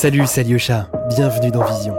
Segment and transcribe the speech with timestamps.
[0.00, 0.88] Salut, c'est Alyosha.
[1.10, 1.94] Bienvenue dans Vision.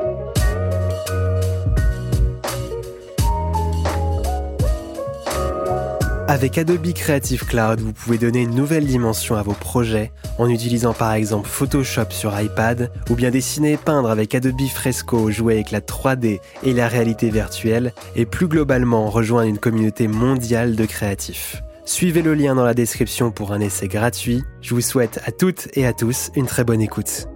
[6.28, 10.94] Avec Adobe Creative Cloud, vous pouvez donner une nouvelle dimension à vos projets en utilisant
[10.94, 15.70] par exemple Photoshop sur iPad ou bien dessiner et peindre avec Adobe Fresco, jouer avec
[15.70, 21.62] la 3D et la réalité virtuelle et plus globalement rejoindre une communauté mondiale de créatifs.
[21.86, 24.42] Suivez le lien dans la description pour un essai gratuit.
[24.62, 27.28] Je vous souhaite à toutes et à tous une très bonne écoute.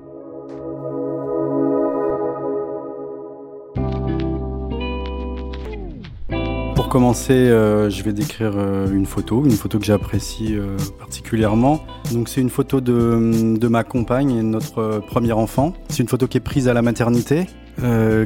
[6.88, 11.84] Commencer, euh, je vais décrire euh, une photo, une photo que j'apprécie euh, particulièrement.
[12.12, 15.74] Donc c'est une photo de, de, ma compagne et notre premier enfant.
[15.90, 17.48] C'est une photo qui est prise à la maternité.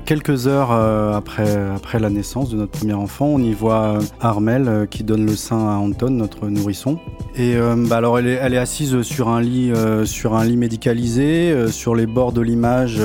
[0.06, 5.04] quelques heures après, après la naissance de notre premier enfant, on y voit Armel qui
[5.04, 7.00] donne le sein à Anton, notre nourrisson.
[7.36, 7.56] Et
[7.88, 9.72] bah alors elle est, elle est, assise sur un lit,
[10.06, 11.68] sur un lit médicalisé.
[11.72, 13.02] sur les bords de l'image,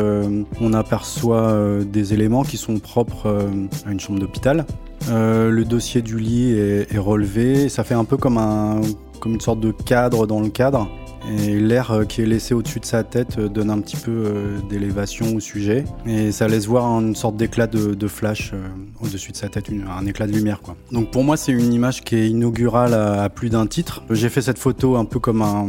[0.61, 3.49] on aperçoit des éléments qui sont propres
[3.87, 4.67] à une chambre d'hôpital.
[5.09, 7.69] Euh, le dossier du lit est, relevé.
[7.69, 8.81] Ça fait un peu comme, un,
[9.21, 10.89] comme une sorte de cadre dans le cadre.
[11.27, 14.59] Et l'air euh, qui est laissé au-dessus de sa tête euh, donne un petit peu
[14.69, 15.85] d'élévation au sujet.
[16.05, 18.53] Et ça laisse voir une sorte d'éclat de, flash
[19.01, 20.61] au-dessus de sa tête, un éclat de lumière.
[20.61, 20.77] Quoi.
[20.93, 24.03] Donc pour moi, c'est une image qui est inaugurale à, plus d'un titre.
[24.11, 25.67] J'ai fait cette photo un peu comme un,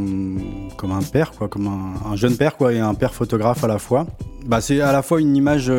[0.76, 3.80] comme un père, quoi, comme un, jeune père quoi, et un père photographe à la
[3.80, 4.08] fois.
[4.46, 5.72] Bah, c'est à la fois une image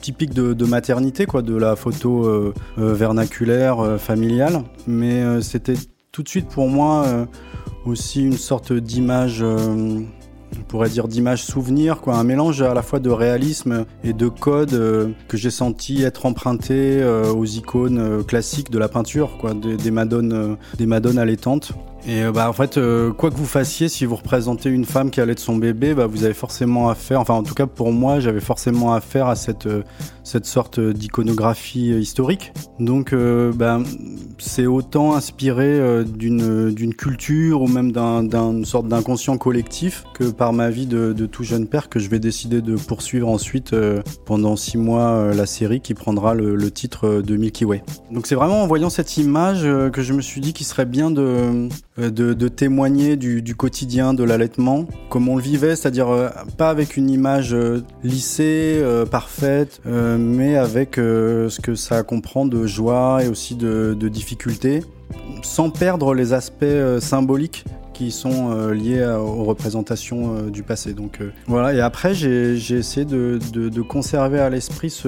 [0.00, 4.62] typique de, maternité, quoi, de la photo euh, euh, vernaculaire, euh, familiale.
[4.86, 5.74] Mais c'était
[6.12, 7.26] tout de suite pour moi
[7.86, 12.98] aussi une sorte d'image on pourrait dire d'image souvenir, quoi, un mélange à la fois
[12.98, 18.88] de réalisme et de code que j'ai senti être emprunté aux icônes classiques de la
[18.88, 19.38] peinture,
[19.92, 21.72] madones, des madones allaitantes.
[22.06, 25.10] Et euh, bah en fait, euh, quoi que vous fassiez, si vous représentez une femme
[25.10, 27.92] qui allait de son bébé, bah vous avez forcément affaire, enfin en tout cas pour
[27.92, 29.82] moi, j'avais forcément affaire à cette euh,
[30.30, 32.52] cette sorte d'iconographie historique.
[32.78, 33.80] Donc bah,
[34.38, 40.70] c'est autant inspiré d'une d'une culture ou même d'un sorte d'inconscient collectif que par ma
[40.70, 43.74] vie de, de, tout jeune père que je vais décider de poursuivre ensuite
[44.24, 47.82] pendant six mois la série qui prendra le, titre de Milky Way.
[48.12, 51.10] Donc c'est vraiment en voyant cette image que je me suis dit qu'il serait bien
[51.10, 51.68] de
[52.00, 56.96] euh, de, témoigner du, quotidien de l'allaitement, comme on le vivait, c'est-à-dire euh, pas avec
[56.96, 59.80] une image euh, lissée, parfaite,
[60.20, 64.84] mais avec ce que ça comprend de joie et aussi de, de difficulté,
[65.42, 66.64] sans perdre les aspects
[67.00, 67.64] symboliques
[68.00, 70.94] qui sont euh, liées aux représentations euh, du passé.
[70.94, 73.38] Donc euh, voilà, et après j'ai essayé de,
[73.82, 75.02] conserver à l'esprit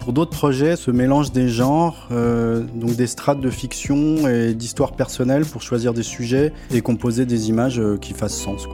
[0.00, 5.44] pour d'autres projets ce mélange des genres, donc des strates de fiction et d'histoires personnelles
[5.44, 8.66] pour choisir des sujets et composer des images qui fassent sens.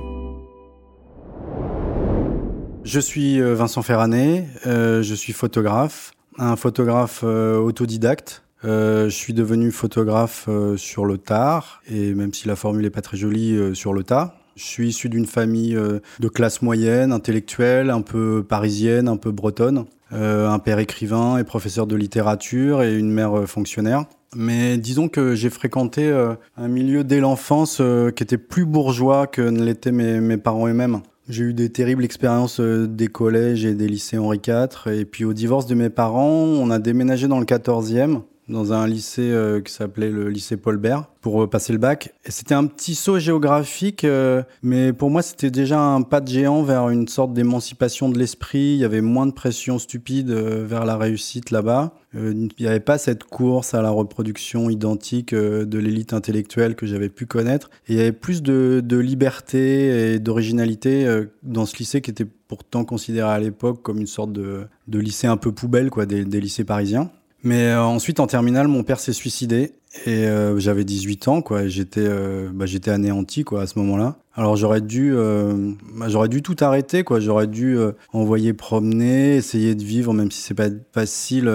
[2.85, 8.43] Je suis Vincent Ferrané, je suis photographe, un photographe autodidacte.
[8.65, 12.91] Euh, je suis devenu photographe euh, sur le tard, et même si la formule n'est
[12.91, 14.37] pas très jolie, euh, sur le tas.
[14.55, 19.87] Je suis issu d'une famille de classe moyenne, intellectuelle, un peu parisienne, un peu bretonne.
[20.11, 24.05] un père écrivain et professeur de littérature et une mère fonctionnaire.
[24.37, 26.13] Mais disons que j'ai fréquenté
[26.59, 27.81] un milieu dès l'enfance
[28.15, 31.01] qui était plus bourgeois que ne l'étaient mes parents eux-mêmes.
[31.29, 34.93] J'ai eu des terribles expériences des collèges et des lycées Henri IV.
[34.93, 38.23] Et puis au divorce de mes parents, on a déménagé dans le 14e
[38.53, 42.15] dans un lycée euh, qui s'appelait le lycée Paul Bert pour euh, passer le bac.
[42.29, 46.63] C'était un petit saut géographique, euh, mais pour moi c'était déjà un pas de géant
[46.63, 48.75] vers une sorte d'émancipation de l'esprit.
[48.75, 51.95] Il y avait moins de pression stupide vers la réussite là-bas.
[52.15, 57.09] il n'y avait pas cette course à la reproduction identique de l'élite intellectuelle que j'avais
[57.09, 57.71] pu connaître.
[57.89, 63.31] Il y avait plus de, liberté et d'originalité dans ce lycée qui était pourtant considéré
[63.31, 67.11] à l'époque comme une sorte de, lycée un peu poubelle, quoi, des lycées parisiens.
[67.45, 69.73] Mais euh, ensuite, en terminale, mon père s'est suicidé
[70.07, 71.67] et euh, j'avais 18 ans, quoi.
[71.67, 74.17] J'étais, euh, bah, j'étais anéanti, quoi, à ce moment-là.
[74.35, 75.13] Alors j'aurais dû,
[75.95, 77.21] bah, j'aurais dû tout arrêter, quoi.
[77.21, 77.77] J'aurais dû
[78.15, 81.53] envoyer promener, essayer de vivre, même si c'est pas facile,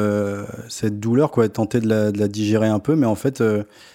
[0.70, 2.96] cette douleur, quoi, tenter de la, de la, digérer un peu.
[2.96, 3.44] Mais en fait,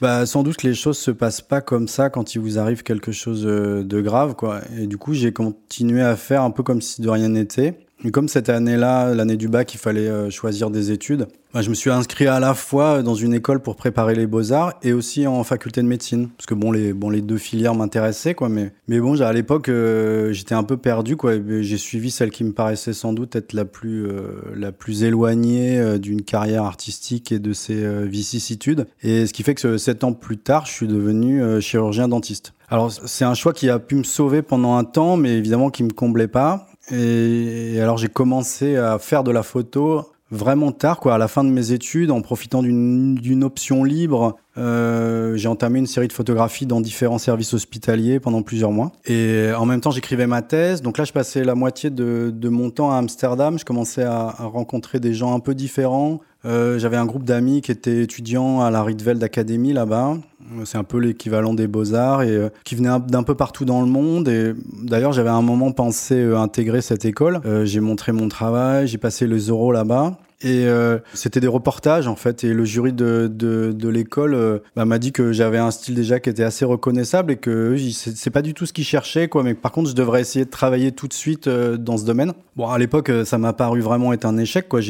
[0.01, 3.13] bah, sans doute les choses se passent pas comme ça quand il vous arrive quelque
[3.13, 4.63] chose de grave, quoi.
[4.77, 7.79] Et du coup, j'ai continué à faire un peu comme si de rien n'était.
[8.11, 11.75] Comme cette année-là, l'année du bac, il fallait euh, choisir des études, bah, je me
[11.75, 15.45] suis inscrit à la fois dans une école pour préparer les beaux-arts et aussi en
[15.45, 16.31] faculté de médecine.
[16.37, 18.49] Parce que bon, les, deux filières m'intéressaient, quoi.
[18.49, 21.35] Mais, mais bon, à l'époque, euh, j'étais un peu perdu, quoi.
[21.61, 25.99] J'ai suivi celle qui me paraissait sans doute être la plus, euh, la plus éloignée
[25.99, 28.87] d'une carrière artistique et de ses vicissitudes.
[29.03, 32.55] Et ce qui fait que sept ans plus tard, je suis devenu chirurgien dentiste.
[32.69, 35.85] Alors, c'est un choix qui a pu me sauver pendant un temps, mais évidemment qui
[35.85, 36.67] me comblait pas.
[36.91, 41.45] Et, alors j'ai commencé à faire de la photo vraiment tard, quoi, à la fin
[41.45, 44.39] de mes études, en profitant d'une option libre.
[44.57, 48.93] Euh, j'ai entamé une série de photographies dans différents services hospitaliers pendant plusieurs mois.
[49.05, 50.81] Et en même temps, j'écrivais ma thèse.
[50.81, 53.59] Donc là, je passais la moitié de, de mon temps à Amsterdam.
[53.59, 56.21] Je commençais à, à rencontrer des gens un peu différents.
[56.45, 60.17] Euh, J'avais un groupe d'amis qui étaient étudiants à la Rietveld Academy là-bas.
[60.65, 63.87] C'est un peu l'équivalent des beaux-arts et euh, qui venaient d'un peu partout dans le
[63.87, 64.29] monde.
[64.29, 64.53] Et
[64.83, 67.41] d'ailleurs, j'avais un moment pensé euh, intégrer cette école.
[67.65, 70.19] J'ai montré mon travail, j'ai passé les euros là-bas.
[70.45, 72.45] Et euh, c'était des reportages en fait.
[72.45, 76.31] Et le jury de, l'école euh, bah, m'a dit que j'avais un style déjà qui
[76.31, 79.43] était assez reconnaissable et que c'est pas du tout ce qu'ils cherchaient quoi.
[79.43, 82.33] Mais par contre, je devrais essayer de travailler tout de suite euh, dans ce domaine.
[82.57, 84.81] Bon, à l'époque, ça m'a paru vraiment être un échec quoi.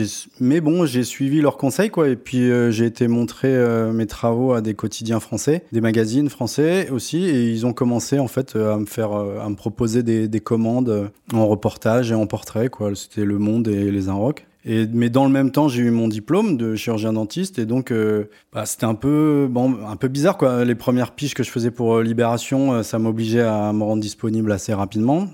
[0.40, 2.08] Mais bon, j'ai suivi leurs conseils quoi.
[2.08, 3.52] Et puis j'ai été montrer
[3.92, 7.24] mes travaux à des quotidiens français, des magazines français aussi.
[7.24, 11.10] Et ils ont commencé en fait à me faire, à me proposer des, des commandes
[11.32, 12.90] en reportage et en portrait quoi.
[12.94, 14.44] C'était Le Monde et Les Inrocks.
[14.64, 17.90] Et, mais dans le même temps, j'ai eu mon diplôme de chirurgien dentiste et donc
[17.90, 20.64] euh, bah, c'était un peu bon, un peu bizarre quoi.
[20.64, 24.02] Les premières piges que je faisais pour euh, Libération, euh, ça m'obligeait à me rendre
[24.02, 25.26] disponible assez rapidement.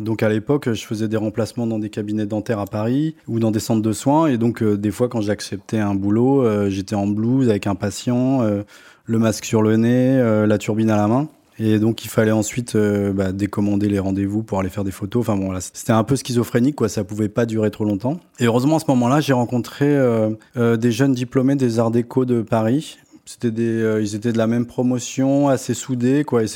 [0.00, 3.50] Donc à l'époque, je faisais des remplacements dans des cabinets dentaires à Paris ou dans
[3.50, 7.50] des centres de soins et donc des fois quand j'acceptais un boulot, j'étais en blouse
[7.50, 11.28] avec un patient, le masque sur le nez, la turbine à la main.
[11.58, 15.20] Et donc il fallait ensuite euh, bah, décommander les rendez-vous pour aller faire des photos.
[15.20, 16.88] Enfin bon, c'était un peu schizophrénique, quoi.
[16.88, 18.20] Ça pouvait pas durer trop longtemps.
[18.38, 22.24] Et heureusement à ce moment-là, j'ai rencontré euh, euh, des jeunes diplômés des Arts Déco
[22.24, 22.98] de Paris.
[23.24, 26.46] C'était des, ils étaient de la même promotion, assez soudés, quoi.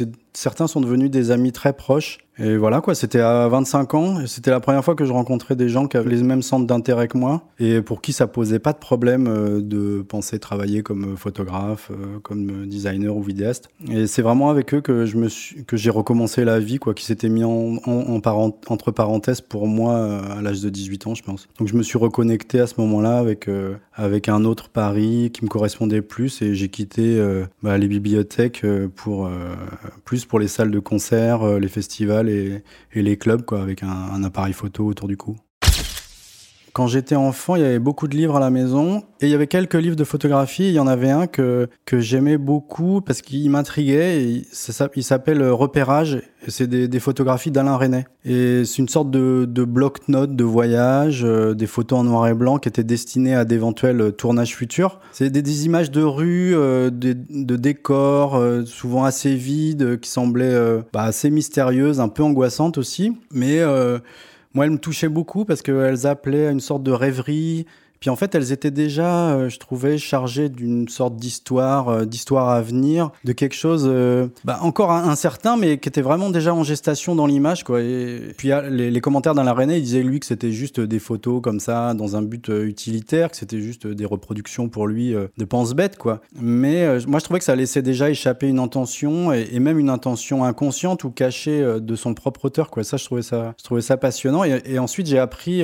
[0.41, 2.19] Certains sont devenus des amis très proches.
[2.43, 5.69] Et voilà quoi, c'était à 25 ans, c'était la première fois que je rencontrais des
[5.69, 8.73] gens qui avaient les mêmes centres d'intérêt que moi et pour qui ça posait pas
[8.73, 13.69] de problème euh, de penser travailler comme photographe, euh, comme designer ou vidéaste.
[13.91, 15.29] Et c'est vraiment avec eux que je me
[15.65, 19.67] que j'ai recommencé la vie quoi, qui s'était mis en, en, en entre parenthèses pour
[19.67, 21.47] moi euh, à l'âge de 18 ans, je pense.
[21.59, 23.51] Donc je me suis reconnecté à ce moment-là avec
[23.93, 27.23] avec un autre Paris qui me correspondait plus et j'ai quitté
[27.63, 28.65] bah, les bibliothèques
[28.95, 29.29] pour
[30.07, 32.63] plus pour les salles de concert, les festivals et,
[32.95, 35.37] les clubs, quoi, avec un, appareil photo autour du cou.
[36.81, 39.35] Quand j'étais enfant, il y avait beaucoup de livres à la maison et il y
[39.35, 40.67] avait quelques livres de photographie.
[40.69, 44.47] Il y en avait un que, que j'aimais beaucoup parce qu'il m'intriguait.
[44.97, 46.23] il s'appelle Repérage.
[46.49, 48.07] C'est des, photographies d'Alain René.
[48.25, 52.57] Et c'est une sorte de, bloc-notes de voyage, euh, des photos en noir et blanc
[52.57, 55.01] qui étaient destinées à d'éventuels tournages futurs.
[55.13, 61.03] C'est des, images de rue, euh, de, décors, euh, souvent assez vides, qui semblaient bah,
[61.03, 63.13] assez mystérieuses, un peu angoissantes aussi.
[63.33, 63.61] Mais
[64.55, 67.67] moi, elles me touchaient beaucoup parce qu'elles appelaient à une sorte de rêverie,
[68.01, 72.49] puis en fait, elles étaient déjà, euh, je trouvais, chargées d'une sorte d'histoire, euh, d'histoire
[72.49, 76.65] à venir, de quelque chose euh, bah, encore incertain, mais qui était vraiment déjà en
[76.65, 77.63] gestation dans l'image.
[77.63, 77.83] quoi.
[77.83, 81.43] Et puis les, les commentaires dans l'arène, il disait lui que c'était juste des photos
[81.43, 85.99] comme ça, dans un but utilitaire, que c'était juste des reproductions pour lui de pense-bête.
[85.99, 86.23] quoi.
[86.41, 90.43] Mais moi, je trouvais que ça laissait déjà échapper une intention, et, même une intention
[90.43, 92.71] inconsciente ou cachée de son propre auteur.
[92.71, 92.83] quoi.
[92.83, 94.43] Ça, je trouvais ça, je trouvais ça passionnant.
[94.45, 95.63] Et ensuite, j'ai appris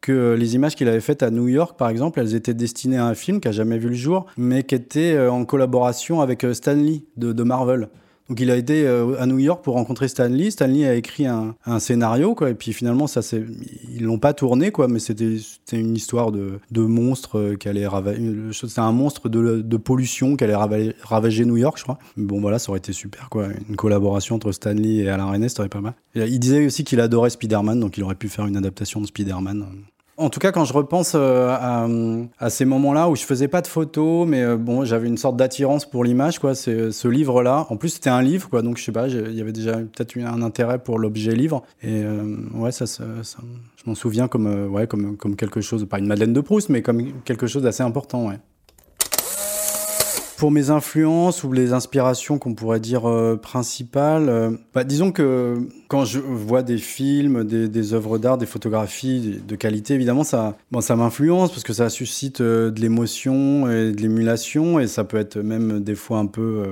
[0.00, 3.06] que les images qu'il avait faites à New York, par exemple, elles étaient destinées à
[3.06, 6.44] un film qui a jamais vu le jour, mais qui était euh, en collaboration avec
[6.44, 7.88] euh, Stan Lee de, de Marvel.
[8.28, 10.50] Donc il a été euh, à New York pour rencontrer Stan Lee.
[10.50, 12.50] Stan Lee a écrit un, scénario, quoi.
[12.50, 13.44] Et puis finalement, ça c'est,
[13.92, 14.88] ils l'ont pas tourné, quoi.
[14.88, 15.36] Mais c'était,
[15.72, 18.20] une histoire de, de monstre qui allait ravager.
[18.52, 21.98] C'était un monstre de, pollution qui allait ravager, New York, je crois.
[22.16, 23.48] bon voilà, ça aurait été super, quoi.
[23.68, 25.94] Une collaboration entre Stan Lee et Alain René, ça aurait pas mal.
[26.14, 29.66] il disait aussi qu'il adorait Spider-Man, donc il aurait pu faire une adaptation de Spider-Man.
[30.18, 33.66] En tout cas, quand je repense euh, à, ces moments-là où je faisais pas de
[33.66, 36.54] photos, mais euh, bon, j'avais une sorte d'attirance pour l'image, quoi.
[36.54, 37.66] C'est ce livre-là.
[37.68, 38.62] En plus, c'était un livre, quoi.
[38.62, 41.62] Donc, je sais pas, il y avait déjà peut-être un intérêt pour l'objet livre.
[41.82, 46.06] Et euh, ouais, ça je m'en souviens comme, ouais, comme, comme quelque chose, pas une
[46.06, 48.38] Madeleine de Proust, mais comme quelque chose d'assez important, ouais.
[50.36, 55.66] Pour mes influences ou les inspirations qu'on pourrait dire euh, principales, euh, bah, disons que
[55.88, 60.58] quand je vois des films, des, des œuvres d'art, des photographies de qualité, évidemment, ça,
[60.70, 65.04] bon, ça m'influence parce que ça suscite euh, de l'émotion et de l'émulation et ça
[65.04, 66.64] peut être même des fois un peu,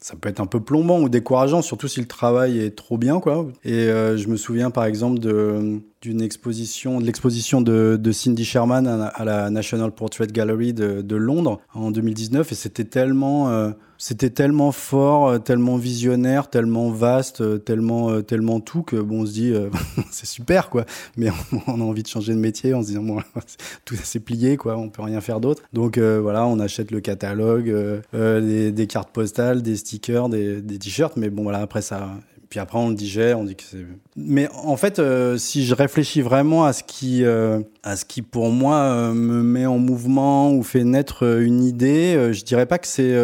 [0.00, 3.20] ça peut être un peu plombant ou décourageant, surtout si le travail est trop bien,
[3.20, 3.46] quoi.
[3.64, 9.24] Et je me souviens par exemple de d'une exposition, de l'exposition de, Cindy Sherman à,
[9.24, 15.28] la National Portrait Gallery de, Londres en 2019 et c'était tellement, euh, c'était tellement fort,
[15.28, 19.52] euh, tellement visionnaire, tellement vaste, euh, tellement, tellement tout que bon, on se dit
[20.12, 20.84] c'est super quoi,
[21.16, 21.30] mais
[21.66, 23.18] on, a envie de changer de métier en se disant bon,
[23.84, 25.64] tout s'est plié quoi, on peut rien faire d'autre.
[25.72, 27.74] Donc voilà, on achète le catalogue,
[28.12, 32.10] des, cartes postales, des stickers, des t-shirts, mais bon voilà après ça
[32.48, 33.84] puis après on le digère, on dit que c'est.
[34.16, 38.22] Mais en fait, euh, si je réfléchis vraiment à ce qui, euh, à ce qui
[38.22, 42.78] pour moi euh, me met en mouvement ou fait naître une idée, je dirais pas
[42.78, 43.16] que c'est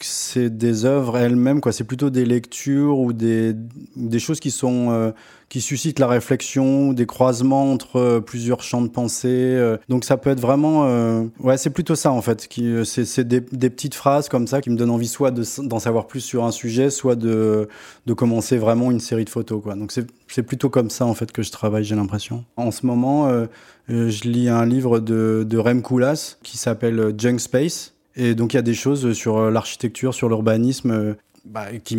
[0.00, 1.72] c'est des œuvres elles-mêmes, quoi.
[1.72, 3.54] C'est plutôt des lectures ou des
[3.96, 5.12] des choses qui sont
[5.50, 9.76] qui suscitent la réflexion, des croisements entre plusieurs champs de pensée.
[9.88, 12.48] donc ça peut être vraiment, ouais, c'est plutôt ça en fait.
[12.48, 16.20] Qui c'est des, petites phrases comme ça qui me donnent envie soit d'en savoir plus
[16.20, 17.68] sur un sujet, soit de
[18.06, 19.74] de commencer vraiment une série de photos, quoi.
[19.74, 22.44] Donc c'est plutôt comme ça en fait que je travaille, j'ai l'impression.
[22.56, 23.46] En ce moment, euh,
[23.90, 27.94] euh, je lis un livre de, de Rem Koolhaas qui s'appelle Junk Space.
[28.16, 31.98] Et donc il y a des choses sur euh, l'architecture, sur l'urbanisme bah, qui,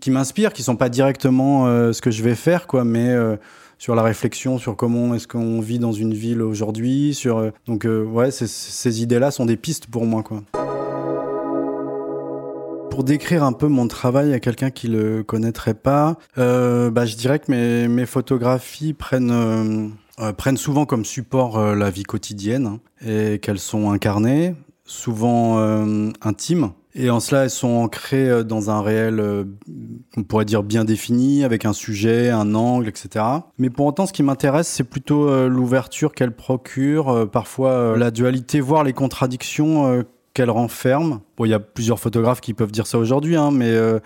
[0.00, 3.14] qui m'inspirent, qui sont pas directement ce que je vais faire, quoi, mais
[3.78, 7.14] sur la réflexion sur comment est-ce qu'on vit dans une ville aujourd'hui.
[7.14, 10.42] Sur donc ouais, ces idées-là sont des pistes pour moi, quoi.
[12.90, 17.16] Pour décrire un peu mon travail à quelqu'un qui le connaîtrait pas, euh, bah, je
[17.16, 22.02] dirais que mes, mes photographies prennent euh, euh prennent souvent comme support euh, la vie
[22.02, 24.54] quotidienne hein, et qu'elles sont incarnées,
[24.84, 26.72] souvent euh, intimes.
[26.94, 29.46] Et en cela, elles sont ancrées dans un réel,
[30.16, 33.24] on pourrait dire bien défini, avec un sujet, un angle, etc.
[33.58, 38.82] Mais pour autant, ce qui m'intéresse, c'est plutôt l'ouverture qu'elles procurent, parfois la dualité, voire
[38.82, 40.04] les contradictions
[40.34, 41.20] qu'elle renferme.
[41.36, 44.00] Bon, il y a plusieurs photographes qui peuvent dire ça aujourd'hui, hein, mais euh,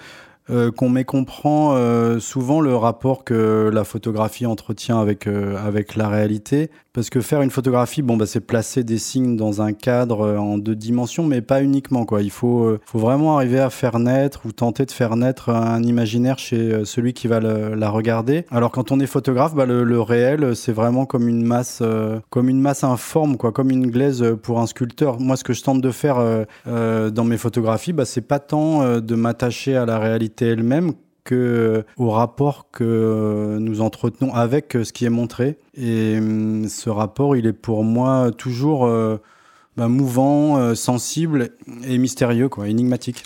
[0.50, 6.10] euh, qu'on mécomprend euh, souvent le rapport que la photographie entretient avec euh, avec la
[6.10, 10.20] réalité parce que faire une photographie bon bah c'est placer des signes dans un cadre
[10.20, 12.22] euh, en deux dimensions mais pas uniquement quoi.
[12.22, 16.38] Il faut faut vraiment arriver à faire naître ou tenter de faire naître un imaginaire
[16.38, 18.46] chez celui qui va la regarder.
[18.50, 21.82] Alors quand on est photographe bah, le, le réel c'est vraiment comme une masse
[22.30, 25.18] comme une masse informe quoi comme une glaise pour un sculpteur.
[25.18, 26.16] Moi ce que je tente de faire
[26.64, 30.92] dans mes photographies bah c'est pas tant de m'attacher à la réalité elle-même
[31.25, 35.59] que euh, au rapport que nous entretenons avec euh, ce qui est montré.
[35.75, 39.16] Et hum, ce rapport, il est pour moi toujours euh,
[39.76, 41.50] bah, mouvant, sensible
[41.85, 43.25] et mystérieux, quoi, énigmatique.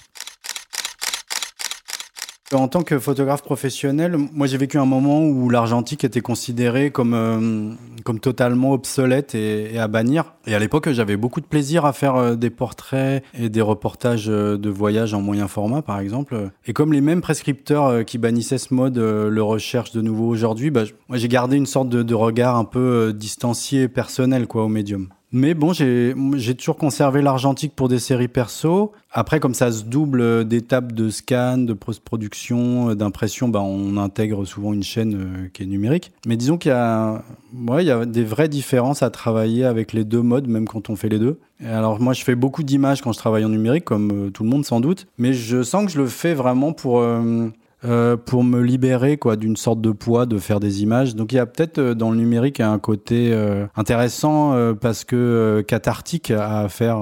[2.55, 7.13] En tant que photographe professionnel, moi j'ai vécu un moment où l'argentique était considéré comme
[7.13, 7.75] euh,
[8.05, 10.33] comme totalement obsolète et, et, à bannir.
[10.47, 14.31] Et à l'époque, j'avais beaucoup de plaisir à faire euh, des portraits et des reportages
[14.31, 16.51] euh, de voyage en moyen format, par exemple.
[16.65, 20.85] Et comme les mêmes prescripteurs qui bannissaient ce mode le recherchent de nouveau aujourd'hui, bah,
[21.11, 25.09] moi j'ai gardé une sorte de, de regard un peu distancié, personnel, quoi, au médium.
[25.31, 28.93] Mais bon, j'ai toujours conservé l'argentique pour des séries perso.
[29.13, 34.73] Après, comme ça se double d'étapes de scan, de post-production, d'impression, bah, on intègre souvent
[34.73, 36.13] une chaîne euh, qui est numérique.
[36.27, 37.23] Mais disons qu'il y, a,
[37.69, 40.97] ouais, y a des vraies différences à travailler avec les deux modes, même quand on
[40.97, 41.39] fait les deux.
[41.63, 44.49] Alors moi, je fais beaucoup d'images quand je travaille en numérique, comme euh, tout le
[44.49, 45.07] monde sans doute.
[45.19, 47.01] Mais je sens que je le fais vraiment pour...
[47.01, 47.49] Euh,
[47.85, 51.15] euh, pour me libérer quoi d'une sorte de poids de faire des images.
[51.15, 55.65] Donc il y a peut-être euh, dans le numérique un côté euh, intéressant parce que
[55.67, 56.99] cathartique à faire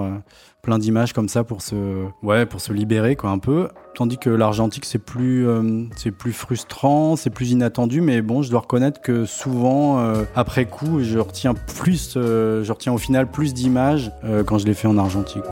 [0.60, 3.68] plein d'images comme ça pour se ouais pour se libérer quoi un peu.
[3.94, 5.46] Tandis que l'argentique c'est plus
[5.96, 8.02] c'est plus frustrant, c'est plus inattendu.
[8.02, 9.98] Mais bon, je dois reconnaître que souvent
[10.34, 14.12] après coup, je retiens plus, je retiens au final plus d'images
[14.46, 15.44] quand je les fais en argentique.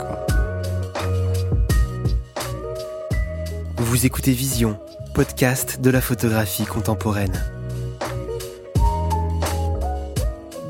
[3.77, 4.77] Vous écoutez Vision
[5.15, 7.41] podcast de la photographie contemporaine.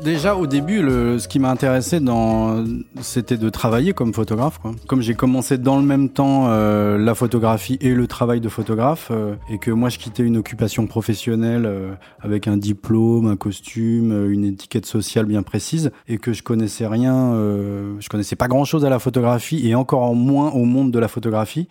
[0.04, 0.82] Déjà au début,
[1.18, 1.98] ce qui m'a intéressé
[3.00, 4.60] c'était de travailler comme photographe.
[4.86, 9.08] Comme j'ai commencé dans le même temps euh, la photographie et le travail de photographe,
[9.10, 14.30] euh, et que moi je quittais une occupation professionnelle euh, avec un diplôme, un costume,
[14.30, 17.32] une étiquette sociale bien précise, et que je connaissais rien,
[17.98, 21.08] je connaissais pas grand chose à la photographie et encore moins au monde de la
[21.08, 21.66] photographie.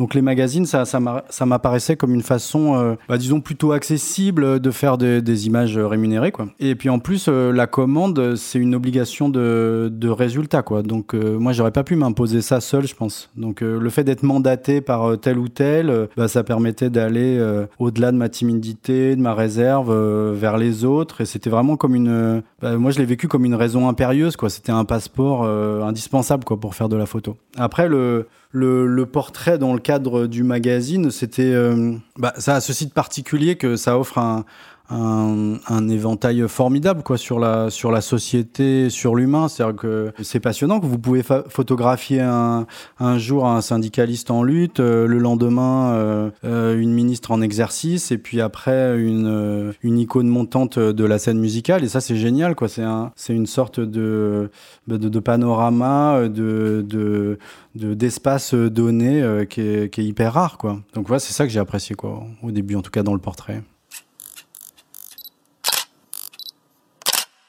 [0.00, 4.96] Donc les magazines, ça, m'apparaissait comme une façon, euh, bah, disons, plutôt accessible de faire
[4.96, 6.32] des, images rémunérées.
[6.32, 6.46] Quoi.
[6.58, 10.62] Et puis en plus, euh, la commande, c'est une obligation de, résultat.
[10.62, 10.82] Quoi.
[10.82, 13.28] Donc euh, moi, j'aurais pas pu m'imposer ça seul, je pense.
[13.36, 16.88] Donc euh, le fait d'être mandaté par euh, tel ou tel, euh, bah, ça permettait
[16.88, 17.38] d'aller
[17.78, 19.92] au-delà de ma timidité, de ma réserve,
[20.32, 21.20] vers les autres.
[21.20, 22.42] Et c'était vraiment comme une...
[22.62, 24.34] Bah, moi, je l'ai vécu comme une raison impérieuse.
[24.48, 27.36] C'était un passeport indispensable quoi, pour faire de la photo.
[27.58, 32.60] Après, le le, le, portrait dans le cadre du magazine, c'était, euh, bah, ça a
[32.60, 34.44] ce site particulier que ça offre un,
[34.90, 39.48] un, un, éventail formidable quoi sur la sur la société, sur l'humain.
[39.48, 42.66] C'est-à-dire que c'est passionnant que vous pouvez photographier un,
[42.98, 48.10] un jour un syndicaliste en lutte, euh, le lendemain euh, euh, une ministre en exercice,
[48.10, 51.84] et puis après une une icône montante de la scène musicale.
[51.84, 52.68] Et ça c'est génial quoi.
[52.68, 54.50] C'est un c'est une sorte de
[54.88, 57.38] de, de panorama de de
[57.74, 60.80] d'espace donné qui est, qui est hyper rare quoi.
[60.94, 63.20] Donc voilà, c'est ça que j'ai apprécié quoi au début en tout cas dans le
[63.20, 63.62] portrait.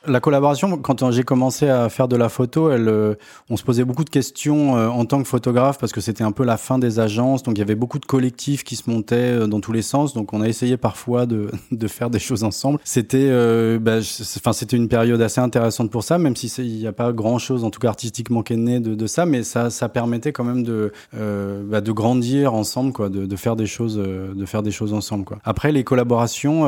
[0.07, 3.13] La collaboration, quand j'ai commencé à faire de la photo, elle, euh,
[3.51, 6.31] on se posait beaucoup de questions euh, en tant que photographe parce que c'était un
[6.31, 9.15] peu la fin des agences, donc il y avait beaucoup de collectifs qui se montaient
[9.15, 10.15] euh, dans tous les sens.
[10.15, 12.79] Donc on a essayé parfois de, de faire des choses ensemble.
[12.83, 13.29] C'était,
[13.77, 17.37] bah, c'était une période assez intéressante pour ça, même si il n'y a pas grand
[17.37, 20.31] chose, en tout cas artistiquement, qui est né de, de ça, mais ça, ça permettait
[20.31, 24.63] quand même de, bah, de grandir ensemble, quoi, de, de, faire des choses, de faire
[24.63, 25.37] des choses ensemble, quoi.
[25.43, 26.65] Après les collaborations,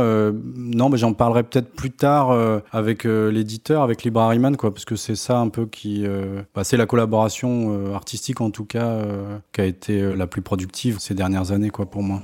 [0.55, 2.37] non, j'en parlerai peut-être plus tard
[2.71, 6.77] avec l'éditeur avec Librariman, quoi, parce que c'est ça un peu qui, euh, bah, c'est
[6.77, 11.13] la collaboration euh, artistique en tout cas euh, qui a été la plus productive ces
[11.13, 12.21] dernières années, quoi, pour moi.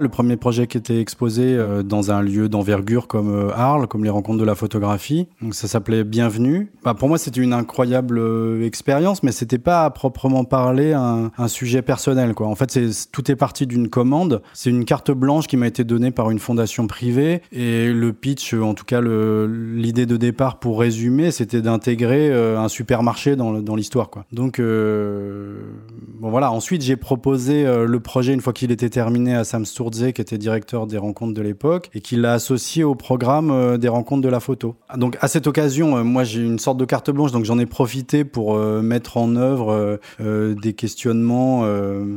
[0.00, 4.04] Le premier projet qui était exposé euh, dans un lieu d'envergure comme euh, Arles, comme
[4.04, 5.26] les rencontres de la photographie.
[5.42, 6.70] Donc ça s'appelait Bienvenue.
[6.84, 11.30] Bah, pour moi, c'était une incroyable euh, expérience, mais c'était pas à proprement parler un,
[11.48, 12.34] sujet personnel.
[12.34, 12.46] Quoi.
[12.46, 12.78] En fait,
[13.10, 14.42] tout est parti d'une commande.
[14.52, 17.42] C'est une carte blanche qui m'a été donnée par une fondation privée.
[17.50, 23.34] Et le pitch, en tout cas l'idée de départ pour résumer, c'était d'intégrer un supermarché
[23.34, 24.10] dans, dans l'histoire.
[24.10, 24.26] Quoi.
[24.30, 26.52] Donc bon voilà.
[26.52, 30.86] Ensuite, j'ai proposé le projet une fois qu'il était terminé à Sam qui était directeur
[30.86, 34.40] des rencontres de l'époque, et qui l'a associé au programme euh, des rencontres de la
[34.40, 34.76] photo.
[34.96, 37.66] Donc à cette occasion, euh, moi j'ai une sorte de carte blanche, donc j'en ai
[37.66, 41.64] profité pour euh, mettre en œuvre des questionnements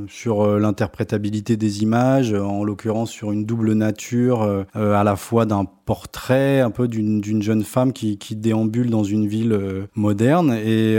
[0.07, 6.61] sur l'interprétabilité des images, en l'occurrence sur une double nature, à la fois d'un portrait
[6.61, 9.57] un peu d'une jeune femme qui, déambule dans une ville
[9.95, 10.97] moderne et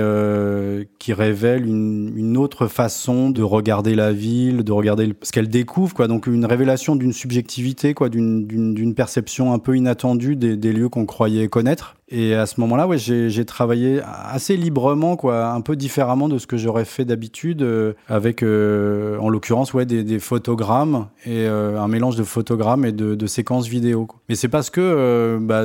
[0.98, 6.08] qui révèle une, autre façon de regarder la ville, de regarder ce qu'elle découvre, quoi.
[6.08, 6.61] Donc une révélation
[6.96, 11.96] d'une subjectivité, quoi, d'une perception un peu inattendue des lieux qu'on croyait connaître.
[12.14, 16.46] Et à ce moment-là, ouais, j'ai travaillé assez librement, quoi, un peu différemment de ce
[16.46, 21.88] que j'aurais fait d'habitude, euh, avec, euh, en l'occurrence, ouais, des, photogrammes et euh, un
[21.88, 24.08] mélange de photogrammes et de, séquences vidéo.
[24.28, 25.64] Mais c'est parce que bah,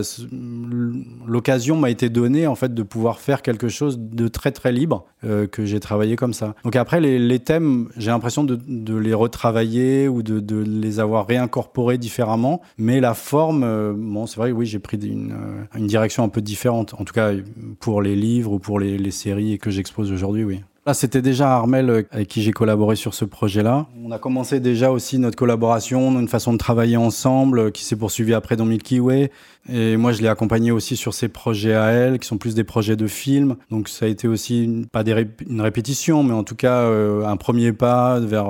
[1.25, 5.05] l'occasion m'a été donnée en fait de pouvoir faire quelque chose de très très libre
[5.51, 6.53] que j'ai travaillé comme ça.
[6.63, 12.61] Donc après, les, thèmes, j'ai l'impression de, les retravailler ou de, les avoir réincorporés différemment,
[12.77, 17.03] mais la forme, bon, c'est vrai, oui, j'ai pris une direction un peu différentes, en
[17.03, 17.31] tout cas
[17.79, 20.61] pour les livres ou pour les, les séries que j'expose aujourd'hui, oui.
[20.87, 23.87] Là, c'était déjà Armel euh, avec qui j'ai collaboré sur ce projet-là.
[24.05, 27.97] On a commencé déjà aussi notre collaboration, une façon de travailler ensemble euh, qui s'est
[27.97, 29.29] poursuivie après dans Milky Way.
[29.67, 32.63] Et moi, je l'ai accompagné aussi sur ses projets à elle, qui sont plus des
[32.63, 33.57] projets de films.
[33.69, 37.35] Donc, ça a été aussi pas des une répétition, mais en tout cas euh, un
[37.35, 38.47] premier pas vers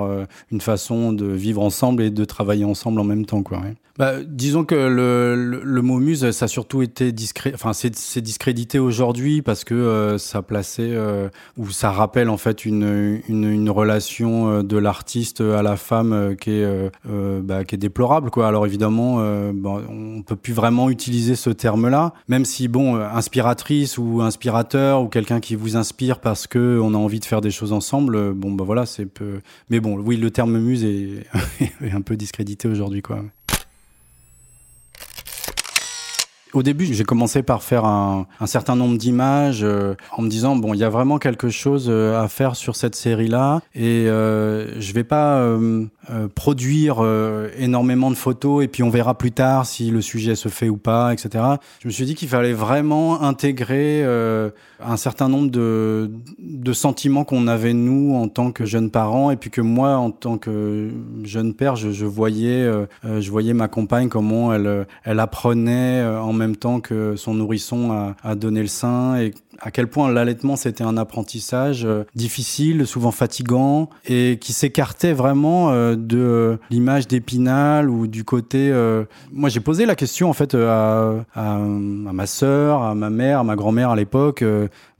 [0.52, 3.62] une façon de vivre ensemble et de travailler ensemble en même temps, quoi.
[3.98, 8.20] Bah, disons que le, le, le, mot muse, ça a surtout été discré, enfin c'est
[8.20, 13.50] discrédité aujourd'hui parce que euh, ça plaçait euh, ou ça rappelle en fait une, une,
[13.50, 17.78] une relation euh, de l'artiste à la femme euh, qui est euh, bah, qui est
[17.78, 18.46] déplorable quoi.
[18.46, 19.16] Alors évidemment,
[19.52, 25.08] bon, on peut plus vraiment utiliser ce terme-là, même si bon, inspiratrice ou inspirateur ou
[25.08, 28.52] quelqu'un qui vous inspire parce que on a envie de faire des choses ensemble, bon
[28.52, 29.40] bah voilà, c'est peu.
[29.70, 31.26] Mais bon, oui, le terme muse est,
[31.82, 33.24] est un peu discrédité aujourd'hui quoi.
[36.58, 40.74] Au début, j'ai commencé par faire un, certain nombre d'images euh, en me disant bon,
[40.74, 44.92] il y a vraiment quelque chose euh, à faire sur cette série-là et euh, je
[44.92, 45.86] vais pas euh,
[46.34, 47.00] produire
[47.56, 50.78] énormément de photos et puis on verra plus tard si le sujet se fait ou
[50.78, 51.44] pas, etc.
[51.80, 56.10] Je me suis dit qu'il fallait vraiment intégrer un certain nombre de,
[56.72, 60.38] sentiments qu'on avait nous en tant que jeunes parents et puis que moi en tant
[60.38, 60.90] que
[61.24, 62.68] jeune père, je, je voyais,
[63.04, 68.34] je voyais ma compagne comment elle, elle apprenait en même temps que son nourrisson a,
[68.34, 73.90] donné le sein et à quel point l'allaitement c'était un apprentissage euh, difficile, souvent fatigant
[74.06, 78.70] et qui s'écartait vraiment euh, de l'image d'Épinal ou du côté.
[78.70, 83.44] Euh, moi, j'ai posé la question en fait à ma sœur, à ma mère, à
[83.44, 84.44] ma grand-mère à l'époque.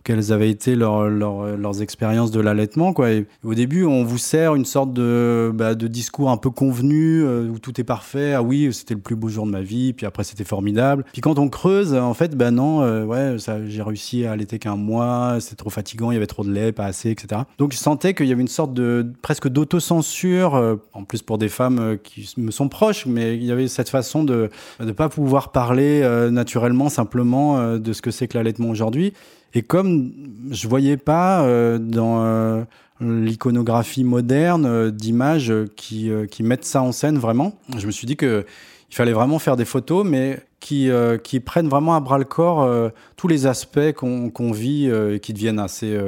[0.04, 2.92] Quelles avaient été leurs expériences de l'allaitement.
[2.92, 3.08] Quoi.
[3.44, 7.48] au début, on vous sert une sorte de, bah, de discours un peu convenu euh,
[7.48, 8.32] où tout est parfait.
[8.32, 9.92] Ah oui, c'était le plus beau jour de ma vie.
[9.92, 11.04] Puis après, c'était formidable.
[11.12, 14.76] Puis quand on creuse, en fait, ben non, euh, ouais, j'ai réussi à allaiter qu'un
[14.76, 15.36] mois.
[15.40, 16.10] C'était trop fatigant.
[16.10, 17.42] Il y avait trop de lait, pas assez, etc.
[17.58, 21.38] Donc je sentais qu'il y avait une sorte de presque d'autocensure, euh, en plus pour
[21.38, 25.08] des femmes qui me sont proches, mais il y avait cette façon de ne pas
[25.08, 29.12] pouvoir parler naturellement, simplement de ce que c'est que l'allaitement aujourd'hui.
[29.54, 30.12] Et comme
[30.50, 32.64] je voyais pas euh, dans euh,
[33.00, 38.16] l'iconographie moderne euh, d'images qui, qui mettent ça en scène vraiment, je me suis dit
[38.16, 38.44] que
[38.90, 40.90] il fallait vraiment faire des photos, mais qui,
[41.22, 45.58] qui prennent vraiment à bras le corps tous les aspects qu'on vit et qui deviennent
[45.58, 45.98] assez,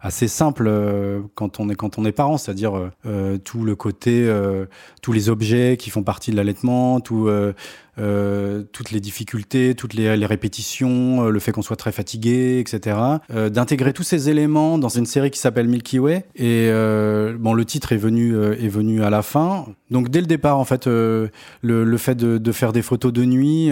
[0.00, 0.70] assez simples
[1.34, 2.90] quand on est, quand on est parent, c'est-à-dire
[3.44, 4.32] tout le côté,
[5.02, 7.28] tous les objets qui font partie de l'allaitement, tout
[8.00, 12.96] euh, toutes les difficultés, toutes les, répétitions, euh, le fait qu'on soit très fatigué, etc.
[13.34, 16.24] Euh, d'intégrer tous ces éléments dans une série qui s'appelle Milky Way.
[16.36, 16.70] Et
[17.38, 19.66] bon, le titre est venu est venu à la fin.
[19.90, 21.30] Donc dès le départ, en fait, le,
[21.62, 23.70] le, fait de, de, faire des photos de nuit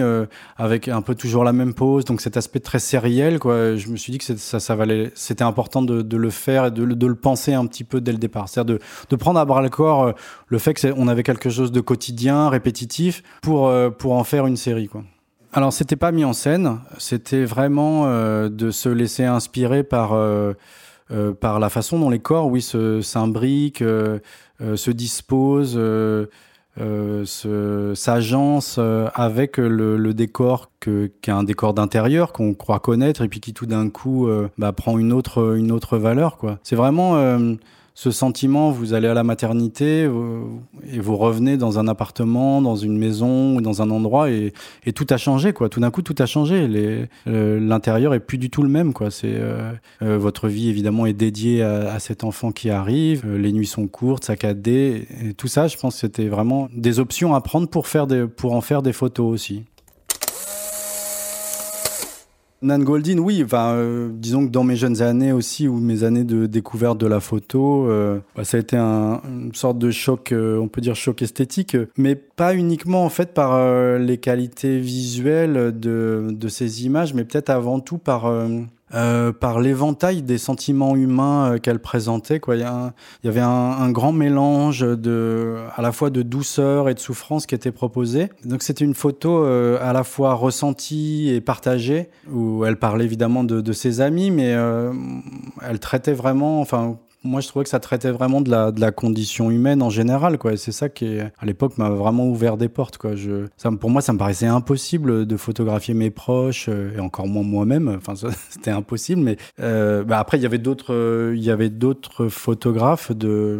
[0.57, 3.75] avec un peu toujours la même pose, donc cet aspect très sériel, quoi.
[3.75, 6.83] Je me suis dit que ça, ça valait, c'était important de, le faire et de,
[6.83, 8.77] le penser un petit peu dès le départ, c'est-à-dire
[9.09, 10.13] de, prendre à bras le corps
[10.47, 14.87] le fait qu'on avait quelque chose de quotidien, répétitif, pour pour en faire une série,
[14.87, 15.03] quoi.
[15.51, 20.53] Alors, c'était pas mis en scène, c'était vraiment euh, de se laisser inspirer par, euh,
[21.11, 25.79] euh, par la façon dont les corps, oui, s'imbriquent, se, disposent,
[27.95, 28.79] s'agencent
[29.13, 33.53] avec le, décor que, qui est un décor d'intérieur qu'on croit connaître et puis qui
[33.53, 36.59] tout d'un coup bah, prend une autre, une autre valeur, quoi.
[36.63, 37.37] C'est vraiment
[37.99, 42.97] ce sentiment, vous allez à la maternité et vous revenez dans un appartement, dans une
[42.97, 44.53] maison ou dans un endroit et,
[44.95, 45.67] tout a changé quoi.
[45.67, 46.65] Tout d'un coup, tout a changé.
[47.27, 49.11] Euh, l'intérieur est plus du tout le même quoi.
[49.11, 53.29] C'est euh, euh, votre vie évidemment est dédiée à, cet enfant qui arrive.
[53.35, 55.67] les nuits sont courtes, saccadées et tout ça.
[55.67, 58.07] Je pense c'était vraiment des options à prendre pour faire
[58.37, 59.65] pour en faire des photos aussi.
[62.61, 63.41] Nan Goldin, oui.
[63.43, 67.07] Enfin, euh, disons que dans mes jeunes années aussi, ou mes années de découverte de
[67.07, 70.81] la photo, euh, bah, ça a été un, une sorte de choc, euh, on peut
[70.81, 73.59] dire choc esthétique, mais pas uniquement en fait par
[73.97, 78.31] les qualités visuelles de, de, ces images, mais peut-être avant tout par
[78.93, 82.39] euh, par l'éventail des sentiments humains euh, qu'elle présentait.
[82.39, 82.55] Quoi.
[82.55, 82.61] Il,
[83.23, 87.55] y avait un, grand mélange de, à la fois de douceur et de souffrance qui
[87.55, 88.29] était proposé.
[88.45, 93.43] Donc c'était une photo euh, à la fois ressentie et partagée, où elle parlait évidemment
[93.43, 94.55] de, de ses amis, mais
[95.61, 99.81] elle traitait vraiment, enfin moi, je trouvais que ça traitait vraiment de la, condition humaine
[99.81, 100.55] en général, quoi.
[100.55, 103.11] C'est ça qui, à l'époque, m'a vraiment ouvert des portes, quoi.
[103.79, 107.89] Pour moi, ça me paraissait impossible de photographier mes proches euh, et encore moins moi-même.
[107.97, 108.13] Enfin,
[108.49, 109.21] c'était impossible.
[109.21, 113.59] Mais euh, bah après, il y avait d'autres, il y avait d'autres photographes de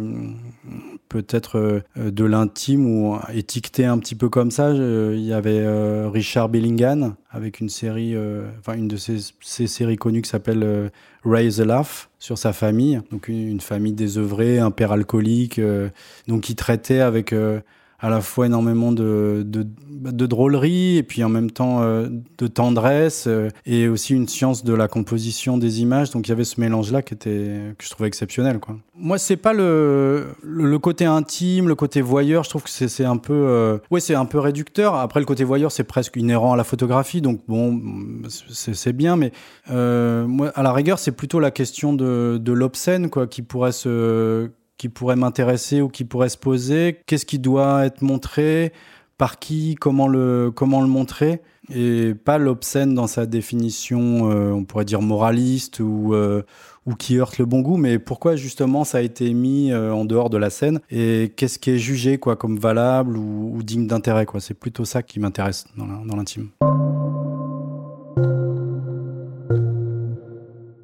[1.10, 4.72] peut-être euh, de l'intime ou étiqueté un petit peu comme ça.
[4.72, 5.62] Il y avait
[6.08, 8.16] Richard Billingham avec une série,
[8.58, 10.90] enfin une de ses, ses, séries connues qui s'appelle
[11.24, 15.88] Raise a Laugh sur sa famille, donc une, famille désœuvrée, un père alcoolique, euh,
[16.28, 17.60] donc qui traitait avec euh,
[18.00, 22.08] à la fois énormément de, de, de, drôlerie et puis en même temps euh,
[22.38, 26.10] de tendresse euh, et aussi une science de la composition des images.
[26.10, 28.58] Donc il y avait ce mélange-là qui était que je trouvais exceptionnel.
[28.58, 28.76] Quoi.
[28.94, 32.42] Moi, c'est pas le, le, côté intime, le côté voyeur.
[32.44, 34.94] Je trouve que c'est un peu, euh, ouais, c'est un peu réducteur.
[34.94, 37.20] Après, le côté voyeur, c'est presque inhérent à la photographie.
[37.20, 37.80] Donc bon,
[38.28, 39.32] c'est bien, mais
[39.68, 44.50] moi, à la rigueur, c'est plutôt la question de, de l'obscène, quoi, qui pourrait se
[44.80, 47.00] qui pourrait m'intéresser ou qui pourrait se poser.
[47.04, 48.72] Qu'est-ce qui doit être montré?
[49.18, 49.74] Par qui?
[49.74, 51.42] Comment le, comment le montrer?
[51.70, 56.44] Et pas l'obscène dans sa définition, euh, on pourrait dire moraliste ou, euh,
[56.86, 60.06] ou qui heurte le bon goût, mais pourquoi justement ça a été mis euh, en
[60.06, 63.86] dehors de la scène Et qu'est-ce qui est jugé quoi, comme valable ou, ou digne
[63.86, 66.48] d'intérêt C'est plutôt ça qui m'intéresse dans l'intime.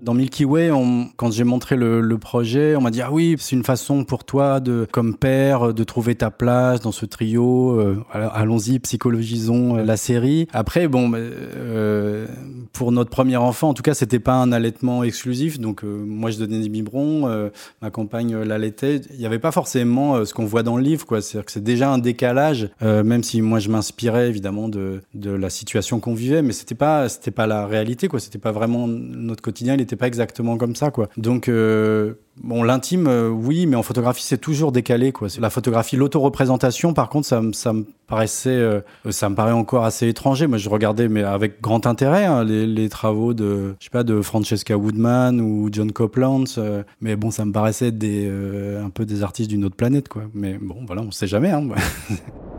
[0.06, 0.70] Dans Milky Way,
[1.16, 4.60] quand j'ai montré le, projet, on m'a dit ah oui, c'est une façon pour toi
[4.60, 7.72] de, comme père, de trouver ta place dans ce trio.
[7.80, 10.46] Euh, allons-y, psychologisons euh, la série.
[10.52, 12.26] Après, bon, euh,
[12.72, 15.58] pour notre premier enfant, en tout cas, c'était pas un allaitement exclusif.
[15.58, 17.50] Donc moi, je donnais des biberons,
[17.82, 19.00] ma compagne l'allaitait.
[19.10, 21.20] Il n'y avait pas forcément ce qu'on voit dans le livre, quoi.
[21.20, 25.50] C'est-à-dire que c'est déjà un décalage, même si moi je m'inspirais évidemment de, de la
[25.50, 28.20] situation qu'on vivait, mais c'était pas, c'était pas la réalité, quoi.
[28.20, 29.74] C'était pas vraiment notre quotidien.
[29.74, 31.08] Il était pas exactement comme ça, quoi.
[31.16, 35.28] Donc, euh, bon, l'intime, euh, oui, mais en photographie, c'est toujours décalé, quoi.
[35.38, 38.80] La photographie, l'autoreprésentation, par contre, ça, ça me paraissait, euh,
[39.10, 40.46] ça me paraît encore assez étranger.
[40.46, 44.22] Moi, je regardais, mais avec grand intérêt, hein, les, travaux de, je sais pas, de
[44.22, 46.44] Francesca Woodman ou John Copeland.
[47.00, 48.30] mais bon, ça me paraissait des,
[48.82, 50.22] un peu des artistes d'une autre planète, quoi.
[50.34, 51.66] Mais bon, voilà, on sait jamais, hein.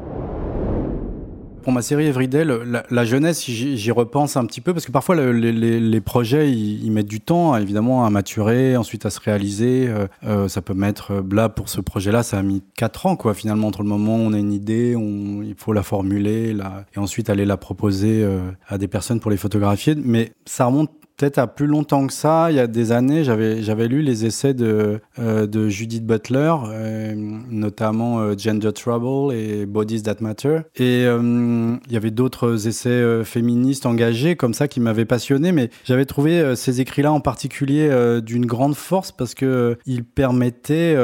[1.68, 6.00] pour ma série Everyday, la, jeunesse, j'y repense un petit peu parce que parfois les,
[6.00, 9.90] projets ils, mettent du temps évidemment à maturer, ensuite à se réaliser.
[9.90, 13.18] Euh, euh, ça peut mettre euh, là pour ce projet-là, ça a mis quatre ans
[13.18, 16.56] quoi finalement entre le moment où on a une idée, il faut la formuler,
[16.96, 18.26] et ensuite aller la proposer
[18.70, 19.94] à des personnes pour les photographier.
[20.02, 23.88] Mais ça remonte peut-être à plus longtemps que ça, il y a des années, j'avais
[23.88, 27.16] lu les essais de euh, de Judith Butler, euh,
[27.50, 30.60] notamment euh, Gender Trouble et Bodies That Matter.
[30.76, 36.06] Et il y avait d'autres essais féministes engagés comme ça qui m'avaient passionné, mais j'avais
[36.06, 37.90] trouvé ces écrits-là en particulier
[38.22, 40.96] d'une grande force parce que ils permettaient,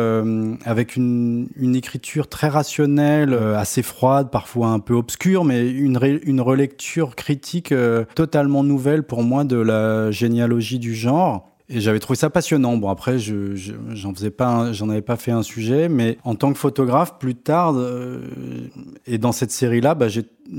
[0.66, 6.42] avec une, une écriture très rationnelle, assez froide, parfois un peu obscure, mais une une
[6.42, 7.74] relecture critique
[8.16, 11.53] totalement nouvelle pour moi de la généalogie du genre.
[11.70, 12.78] Et j'avais trouvé ça passionnant.
[12.78, 13.56] Bon, après, je,
[13.90, 17.36] j'en faisais pas, j'en avais pas fait un sujet, mais en tant que photographe, plus
[17.36, 18.22] tard, euh,
[19.08, 20.08] et dans cette série-là, bah,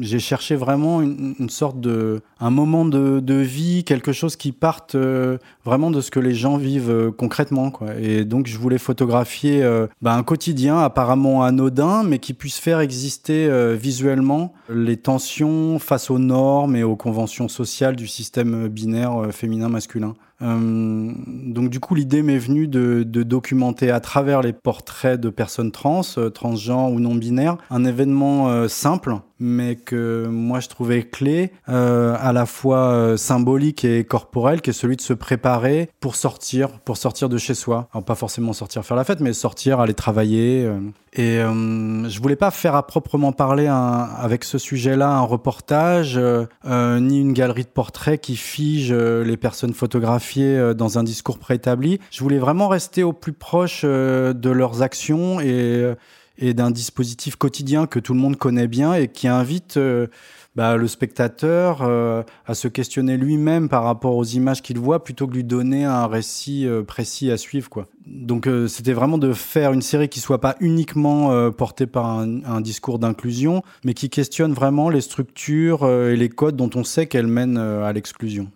[0.01, 4.95] j'ai cherché vraiment une, sorte de un moment de, de, vie, quelque chose qui parte
[4.95, 7.95] euh, vraiment de ce que les gens vivent euh, concrètement, quoi.
[8.01, 12.81] Et donc je voulais photographier euh, bah, un quotidien apparemment anodin, mais qui puisse faire
[12.81, 20.15] exister visuellement les tensions face aux normes et aux conventions sociales du système binaire féminin-masculin.
[20.45, 26.03] Donc du coup l'idée m'est venue de, documenter à travers les portraits de personnes trans,
[26.35, 32.33] transgenres ou non binaires, un événement simple mais que moi je trouvais clé, euh, à
[32.33, 36.97] la fois euh, symbolique et corporel, qui est celui de se préparer pour sortir, pour
[36.97, 37.89] sortir de chez soi.
[37.93, 40.65] Alors pas forcément sortir faire la fête, mais sortir, aller travailler.
[40.65, 40.81] Euh.
[41.13, 46.19] Et euh, je voulais pas faire à proprement parler avec ce sujet-là un reportage,
[46.67, 52.01] ni une galerie de portraits qui fige les personnes photographiées dans un discours préétabli.
[52.11, 55.95] Je voulais vraiment rester au plus proche de leurs actions et
[56.39, 60.09] et d'un dispositif quotidien que tout le monde connaît bien et qui invite euh,
[60.57, 65.27] bah, le spectateur euh, à se questionner lui-même par rapport aux images qu'il voit plutôt
[65.27, 67.87] que lui donner un récit euh, précis à suivre.
[68.07, 72.99] Donc c'était vraiment de faire une série qui soit pas uniquement portée par un discours
[72.99, 77.57] d'inclusion, mais qui questionne vraiment les structures et les codes dont on sait qu'elles mènent
[77.57, 78.51] à l'exclusion.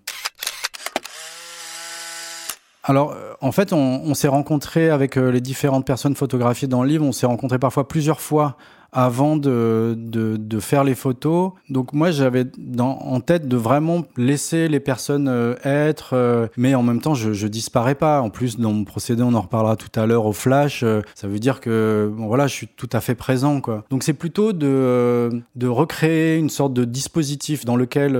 [2.88, 6.88] Alors, euh, en fait, on, s'est rencontré avec euh, les différentes personnes photographiées dans le
[6.88, 7.05] livre.
[7.05, 8.57] On s'est rencontré parfois plusieurs fois
[8.92, 11.53] avant de, de, faire les photos.
[11.68, 12.46] Donc moi, j'avais
[12.79, 17.46] en tête de vraiment laisser les personnes euh, être, mais en même temps, je, je
[17.46, 18.22] disparais pas.
[18.22, 20.83] En plus, dans mon procédé, on en reparlera tout à l'heure au flash.
[21.14, 23.85] ça veut dire que bon, voilà, je suis tout à fait présent, quoi.
[23.90, 28.18] Donc c'est plutôt de de recréer une sorte de dispositif dans lequel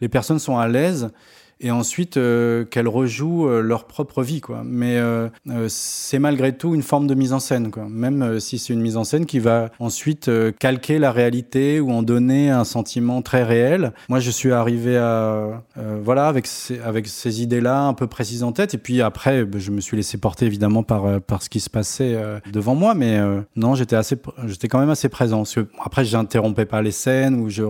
[0.00, 1.10] les personnes sont à l'aise
[1.60, 4.62] et ensuite euh, qu'elles rejouent euh, leur propre vie quoi.
[4.64, 5.28] Mais euh,
[5.68, 7.86] c'est malgré tout une forme de mise en scène quoi.
[7.88, 12.02] Même si c'est une mise en scène qui va ensuite calquer la réalité ou en
[12.02, 13.92] donner un sentiment très réel.
[14.08, 15.62] Moi je suis arrivé à
[16.02, 18.74] voilà avec ces, avec ces idées là un peu précises en tête.
[18.74, 21.70] Et puis après bah, je me suis laissé porter évidemment par par ce qui se
[21.70, 22.16] passait
[22.52, 22.94] devant moi.
[22.94, 23.18] Mais
[23.56, 24.16] non j'étais assez
[24.46, 25.38] j'étais quand même assez présent.
[25.38, 27.62] Parce que après j'interrompais pas les scènes ou je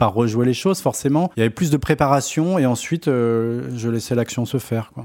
[0.00, 1.30] pas rejouer les choses forcément.
[1.36, 4.92] Il y avait plus de préparation et ensuite euh, je laissais l'action se faire.
[4.94, 5.04] Quoi.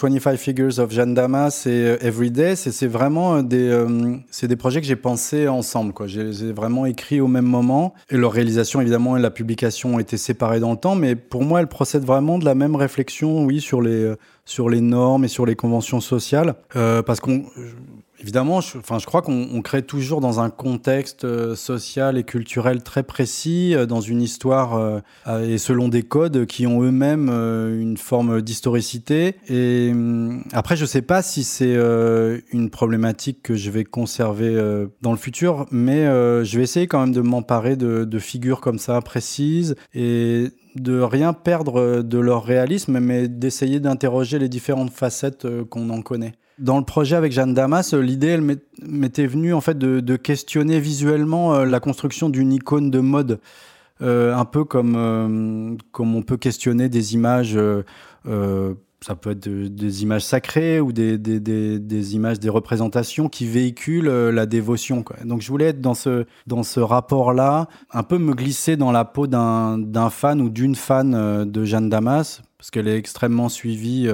[0.00, 3.84] 25 Figures of Jeanne Damas et euh, Everyday, c'est vraiment euh, des,
[4.30, 5.92] c'est des projets que j'ai pensés ensemble.
[5.92, 6.06] Quoi.
[6.06, 7.92] J'ai vraiment écrit au même moment.
[8.08, 10.94] Et leur réalisation, évidemment, et la publication ont été séparées dans le temps.
[10.94, 14.14] Mais pour moi, elles procèdent vraiment de la même réflexion, oui, sur les,
[14.46, 16.54] sur les normes et sur les conventions sociales.
[16.72, 17.44] parce qu'on
[18.20, 22.82] Évidemment, je, enfin, je crois qu'on crée toujours dans un contexte euh, social et culturel
[22.82, 25.00] très précis, euh, dans une histoire euh,
[25.46, 29.36] et selon des codes qui ont eux-mêmes une forme d'historicité.
[29.48, 31.76] Et hum, après, je sais pas si c'est
[32.52, 34.56] une problématique que je vais conserver
[35.02, 38.78] dans le futur, mais je vais essayer quand même de m'emparer de, de figures comme
[38.78, 45.46] ça précises et de rien perdre de leur réalisme, mais d'essayer d'interroger les différentes facettes
[45.68, 46.32] qu'on en connaît.
[46.58, 50.80] Dans le projet avec Jeanne Damas, euh, l'idée, elle m'était venue en fait de, questionner
[50.80, 53.40] visuellement euh, la construction d'une icône de mode,
[54.02, 57.58] euh, un peu comme comme on peut questionner des images
[59.00, 64.08] ça peut être des images sacrées ou des, des, des, images, des représentations qui véhiculent
[64.08, 65.04] la dévotion.
[65.24, 69.04] Donc je voulais être dans ce, dans ce rapport-là, un peu me glisser dans la
[69.04, 74.10] peau d'un fan ou d'une fan de Jeanne Damas, parce qu'elle est extrêmement suivie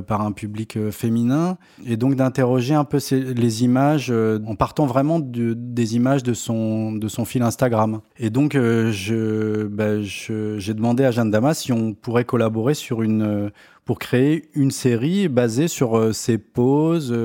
[0.00, 4.86] par un public euh, féminin, et donc d'interroger un peu les images euh, en partant
[4.86, 8.00] vraiment des images de son, de son fil Instagram.
[8.18, 13.50] Et donc je, bah, j'ai demandé à Jeanne Damas si on pourrait collaborer sur une,
[13.84, 17.16] pour créer une série basée sur ses poses,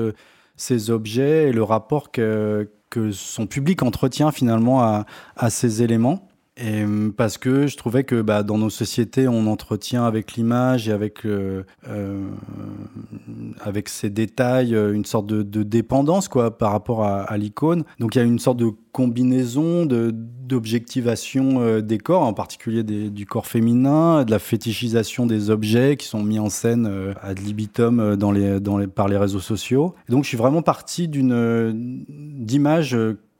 [0.56, 6.25] ses objets et le rapport que, que son public entretient finalement à, à ces éléments.
[6.58, 6.84] Et
[7.16, 11.26] parce que je trouvais que bah, dans nos sociétés, on entretient avec l'image et avec
[11.26, 12.30] euh, euh,
[13.60, 17.84] avec ces détails euh, une sorte de, de, dépendance quoi par rapport à, l'icône.
[18.00, 22.84] Donc il y a une sorte de combinaison de d'objectivation euh, des corps, en particulier
[22.84, 27.40] du corps féminin, de la fétichisation des objets qui sont mis en scène euh, ad
[27.40, 29.94] libitum dans les, dans les, par les réseaux sociaux.
[30.08, 32.04] Donc je suis vraiment parti d'une
[32.38, 32.96] d'image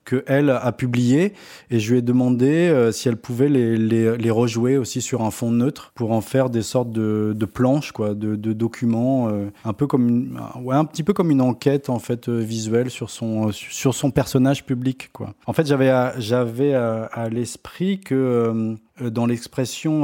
[0.06, 1.34] que elle a publié
[1.68, 5.50] et je lui ai demandé euh, si elle pouvait les, rejouer aussi sur un fond
[5.50, 10.08] neutre pour en faire des sortes de, planches quoi de, documents euh, un peu comme
[10.08, 10.40] une,
[10.70, 14.64] un petit peu comme une enquête en fait euh, visuelle sur son sur son personnage
[14.64, 20.02] public quoi en fait j'avais à, l'esprit que dans l'expression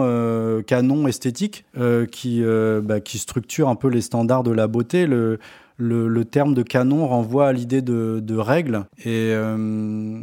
[0.66, 1.64] canon esthétique
[2.10, 2.42] qui,
[2.82, 5.06] bah, qui structure un peu les standards de la beauté.
[5.06, 5.38] Le,
[5.76, 8.84] le, terme de canon renvoie à l'idée de, de règles.
[9.04, 10.18] Et euh,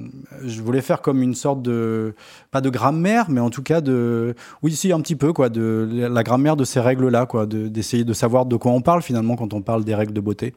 [0.46, 2.16] je voulais faire comme une sorte de,
[2.52, 6.08] pas de grammaire, mais en tout cas de, oui, si, un petit peu, quoi, de
[6.10, 9.36] la grammaire de ces règles-là, quoi, d'essayer de, de, savoir de quoi on parle finalement
[9.36, 10.54] quand on parle des règles de beauté.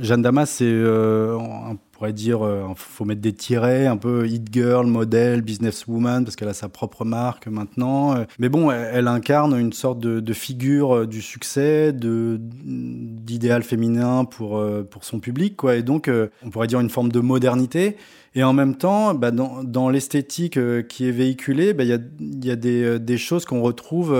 [0.00, 4.48] Jeanne Damas, c'est euh, un pourrait dire, euh, faut mettre des tirets, un peu hit
[4.50, 8.16] girl, modèle, businesswoman, parce qu'elle a sa propre marque maintenant.
[8.16, 14.64] Euh, mais bon, elle, incarne une sorte de, figure euh, du succès, d'idéal féminin pour
[14.90, 15.76] pour son public, quoi.
[15.76, 16.10] Et donc,
[16.42, 17.98] on pourrait dire une forme de modernité.
[18.34, 21.90] Et en même temps, bah, dans, l'esthétique qui est véhiculée, bah, il
[22.44, 24.16] y, a, des choses qu'on retrouve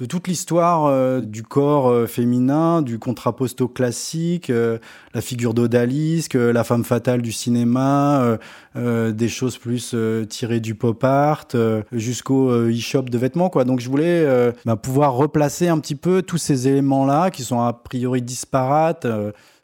[0.00, 4.78] de toute l'histoire euh, du corps euh, féminin, du contraposto classique, euh,
[5.12, 8.38] la figure d'Odalisque, la femme fatale du cinéma,
[8.76, 9.94] des choses plus
[10.28, 11.48] tirées du pop art,
[11.92, 13.50] jusqu'au e-shop de vêtements.
[13.50, 13.64] Quoi.
[13.64, 17.72] Donc je voulais bah, pouvoir replacer un petit peu tous ces éléments-là qui sont a
[17.72, 19.06] priori disparates.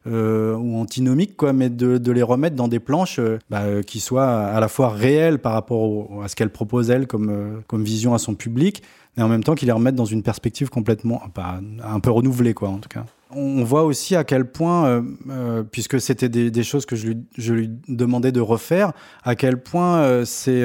[0.08, 3.20] Ou antinomiques, quoi, mais de, les remettre dans des planches
[3.50, 7.62] bah, qui soient à la fois réelles par rapport à ce qu'elle propose elle comme
[7.72, 8.82] vision à son public,
[9.16, 12.54] mais en même temps qu'ils les remettent dans une perspective complètement, pas, un peu renouvelée,
[12.54, 16.62] quoi, en tout cas on voit aussi à quel point, euh, euh, puisque c'était des,
[16.62, 18.92] choses que je lui, demandais de refaire,
[19.24, 20.64] à quel point euh, c'est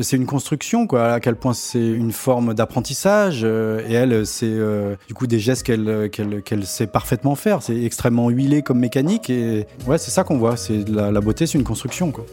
[0.00, 3.44] c'est une construction, quoi, à quel point c'est une forme d'apprentissage.
[3.44, 4.58] Et elle, c'est
[5.06, 7.62] du coup des gestes qu'elle sait parfaitement faire.
[7.62, 9.30] C'est extrêmement huilé comme mécanique.
[9.30, 10.56] Et ouais, c'est ça qu'on voit.
[10.56, 12.24] C'est la, la beauté, c'est une construction, quoi.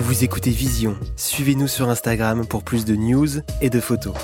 [0.00, 0.96] Vous écoutez Vision.
[1.16, 3.26] Suivez-nous sur Instagram pour plus de news
[3.60, 4.14] et de photos.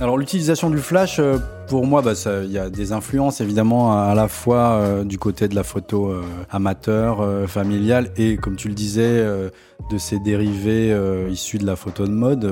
[0.00, 2.12] Alors l'utilisation du flash, euh, pour moi, bah,
[2.44, 6.10] il y a des influences évidemment à, la fois euh, du côté de la photo
[6.10, 9.50] euh, amateur, euh, familiale, et comme tu le disais, euh,
[9.90, 12.50] de ces dérivés euh, issus de la photo de mode,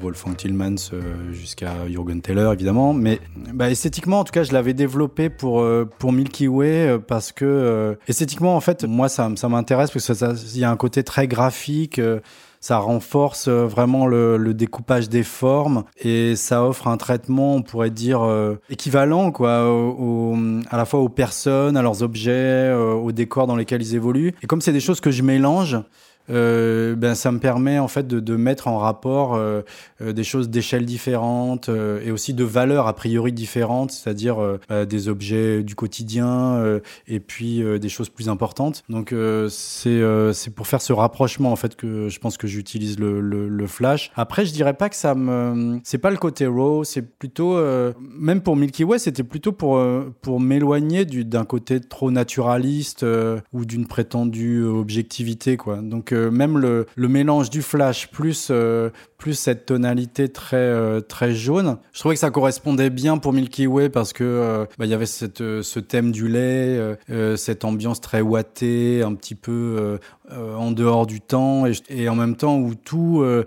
[0.00, 0.90] Wolfgang Tillmans
[1.32, 2.92] jusqu'à Jürgen Teller évidemment.
[2.92, 3.20] Mais
[3.52, 5.64] bah, esthétiquement, en tout cas, je l'avais développé pour
[5.98, 10.60] pour Milky Way parce que esthétiquement, en fait, moi, ça, ça m'intéresse parce que il
[10.60, 12.00] y a un côté très graphique
[12.64, 17.62] ça renforce euh, vraiment le, le, découpage des formes et ça offre un traitement, on
[17.62, 20.34] pourrait dire, euh, équivalent quoi, au,
[20.70, 24.32] à la fois aux personnes, à leurs objets, euh, aux décors dans lesquels ils évoluent.
[24.42, 25.76] Et comme c'est des choses que je mélange,
[26.30, 29.62] euh, ben ça me permet en fait de, mettre en rapport euh,
[30.00, 34.36] euh des choses d'échelle différentes euh, et aussi de valeurs a priori différentes, c'est-à-dire
[34.88, 38.82] des objets du quotidien et puis des choses plus importantes.
[38.88, 39.14] Donc
[39.48, 43.66] c'est pour faire ce rapprochement en fait que je pense que j'utilise le, le, le,
[43.66, 44.10] flash.
[44.16, 47.58] Après je dirais pas que ça me c'est pas le côté raw, c'est plutôt
[48.18, 49.82] même pour Milky Way c'était plutôt pour
[50.22, 53.04] pour m'éloigner d'un côté trop naturaliste
[53.52, 55.76] ou d'une prétendue objectivité quoi.
[55.82, 61.78] Donc même le, mélange du flash plus euh, plus cette tonalité très euh, très jaune,
[61.92, 64.94] je trouvais que ça correspondait bien pour Milky Way parce que euh, bah, il y
[64.94, 66.96] avait cette ce thème du lait,
[67.36, 69.98] cette ambiance très ouatée, un petit peu
[70.30, 73.44] en dehors du temps et, en même temps où tout le,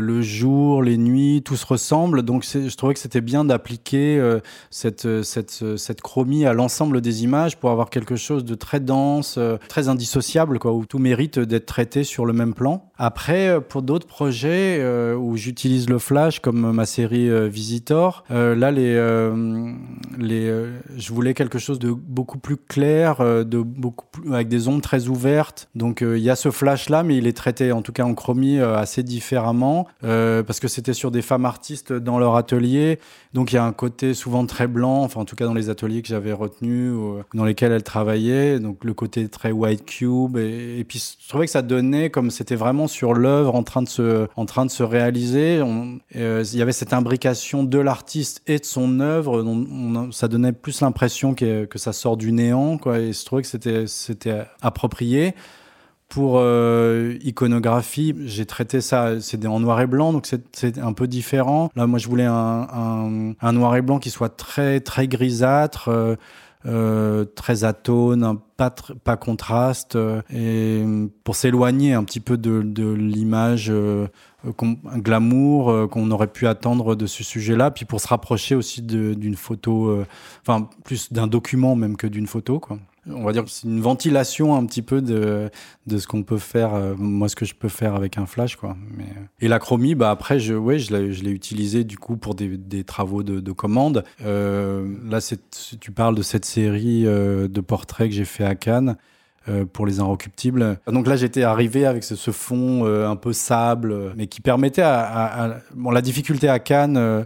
[0.00, 2.22] le, jour, les nuits, tout se ressemble.
[2.22, 4.20] Donc je trouvais que c'était bien d'appliquer
[4.70, 9.38] cette cette cette chromie à l'ensemble des images pour avoir quelque chose de très dense,
[9.68, 12.90] très indissociable quoi, où tout mérite d'être d'être sur le même plan.
[12.96, 14.82] Après, pour d'autres projets
[15.14, 18.94] où j'utilise le flash comme ma série Visitor, là les
[20.18, 20.64] les
[20.96, 25.08] je voulais quelque chose de beaucoup plus clair, de beaucoup plus, avec des ondes très
[25.08, 25.68] ouvertes.
[25.74, 28.14] Donc il y a ce flash là, mais il est traité en tout cas en
[28.14, 32.98] chromie assez différemment parce que c'était sur des femmes artistes dans leur atelier.
[33.34, 35.68] Donc il y a un côté souvent très blanc, enfin en tout cas dans les
[35.68, 38.60] ateliers que j'avais retenus, ou, dans lesquels elle travaillait.
[38.60, 40.36] Donc le côté très white cube.
[40.36, 43.88] Et, puis je trouvais que ça donnait comme c'était vraiment sur l'œuvre en train de
[43.88, 45.60] se, en train de se réaliser.
[46.14, 49.44] Euh, il y avait cette imbrication de l'artiste et de son œuvre.
[50.12, 53.00] ça donnait plus l'impression que, que ça sort du néant, quoi.
[53.00, 53.48] Et je trouvais que
[53.86, 55.34] c'était approprié.
[56.08, 61.08] Pour euh, iconographie, j'ai traité ça, c'est en noir et blanc, donc c'est un peu
[61.08, 61.70] différent.
[61.74, 66.14] Là, moi, je voulais un, noir et blanc qui soit très très grisâtre, euh,
[66.66, 68.70] euh très atone, pas
[69.02, 69.98] pas contraste,
[70.32, 70.84] et
[71.24, 73.72] pour s'éloigner un petit peu de, l'image
[74.44, 80.04] glamour qu'on aurait pu attendre de ce sujet-là, puis pour se rapprocher aussi d'une photo,
[80.46, 83.80] enfin plus d'un document même que d'une photo, quoi on va dire que c'est une
[83.80, 85.50] ventilation un petit peu de,
[85.86, 88.56] de ce qu'on peut faire, euh, moi ce que je peux faire avec un flash
[88.56, 88.76] quoi.
[88.96, 91.98] Mais, euh, et la chromie, bah après je, ouais, je l'ai, je l'ai utilisé du
[91.98, 94.04] coup pour des, des travaux de, de commande.
[94.24, 95.18] Euh, là,
[95.80, 98.96] tu parles de cette série euh, de portraits que j'ai fait à Cannes.
[99.74, 100.78] pour les inrecuptibles.
[100.86, 105.02] Donc là, j'étais arrivé avec ce, ce fond un peu sable, mais qui permettait à,
[105.02, 105.56] à, à...
[105.74, 107.24] bon la difficulté à Cannes euh,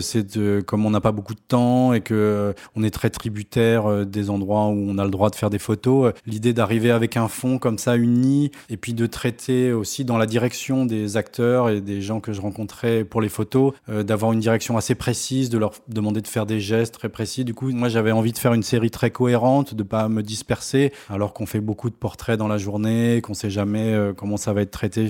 [0.00, 3.10] c'est de, comme on n'a pas beaucoup de temps et que euh, on est très
[3.10, 6.90] tributaire euh, des endroits où on a le droit de faire des photos, l'idée d'arriver
[6.90, 11.16] avec un fond comme ça uni et puis de traiter aussi dans la direction des
[11.16, 15.50] acteurs et des gens que je rencontrais pour les photos, d'avoir une direction assez précise,
[15.50, 17.44] de leur demander de faire des gestes très précis.
[17.44, 20.92] Du coup, moi j'avais envie de faire une série très cohérente, de pas me disperser,
[21.08, 24.62] alors qu'on fait beaucoup de portraits dans la journée, qu'on sait jamais comment ça va
[24.62, 25.08] être traité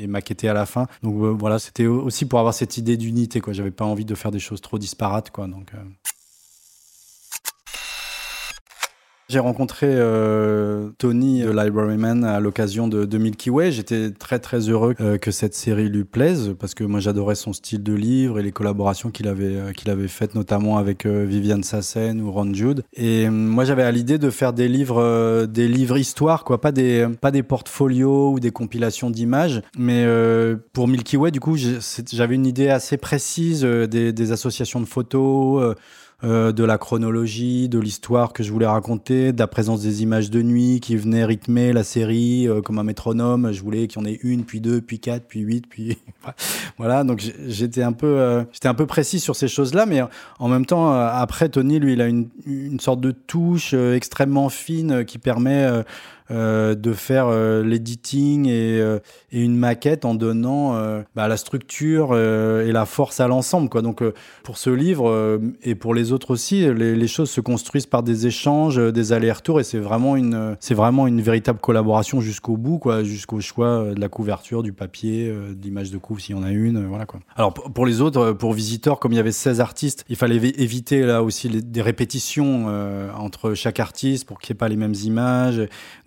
[0.00, 0.86] et maquetté à la fin.
[1.02, 3.40] Donc voilà, c'était aussi pour avoir cette idée d'unité.
[3.40, 5.46] Quoi, j'avais pas envie de faire des choses trop disparates, quoi.
[5.46, 5.82] Donc, euh.
[9.34, 13.72] J'ai rencontré euh, Tony, le libraryman, à l'occasion de, de, Milky Way.
[13.72, 17.52] J'étais très très heureux euh, que cette série lui plaise parce que moi j'adorais son
[17.52, 22.20] style de livre et les collaborations qu'il avait qu'il avait faites notamment avec Viviane Sassen
[22.20, 22.84] ou Ron Jude.
[22.92, 27.08] Et moi j'avais à l'idée de faire des livres des livres histoire quoi, pas des
[27.20, 30.06] pas des portfolios ou des compilations d'images, mais
[30.72, 35.74] pour Milky Way du coup j'avais une idée assez précise des associations de photos
[36.24, 40.30] euh, de la chronologie, de l'histoire que je voulais raconter, de la présence des images
[40.30, 43.52] de nuit qui venaient rythmer la série euh, comme un métronome.
[43.52, 45.98] Je voulais qu'il y en ait une, puis deux, puis quatre, puis huit, puis
[46.78, 47.04] voilà.
[47.04, 50.00] Donc j'étais un peu, euh, j'étais un peu précis sur ces choses-là, mais
[50.38, 55.04] en même temps, après Tony, lui, il a une, une sorte de touche extrêmement fine
[55.04, 55.84] qui permet
[56.30, 58.98] euh, de faire euh, l'editing et, euh,
[59.30, 60.72] une maquette en donnant
[61.14, 63.68] bah, la structure et la force à l'ensemble.
[63.68, 63.82] Quoi.
[63.82, 64.02] Donc
[64.44, 68.76] pour ce livre et pour les autres aussi, les, choses se construisent par des échanges,
[68.76, 73.40] des allers-retours et c'est vraiment une c'est vraiment une véritable collaboration jusqu'au bout, quoi, jusqu'au
[73.40, 76.86] choix de la couverture, du papier, de l'image de couve s'il y en a une,
[76.86, 77.18] voilà quoi.
[77.34, 81.02] Alors pour les autres, pour Visitor, comme il y avait 16 artistes, il fallait éviter
[81.02, 82.66] là aussi des répétitions
[83.18, 85.60] entre chaque artiste pour qu'il n'y ait pas les mêmes images.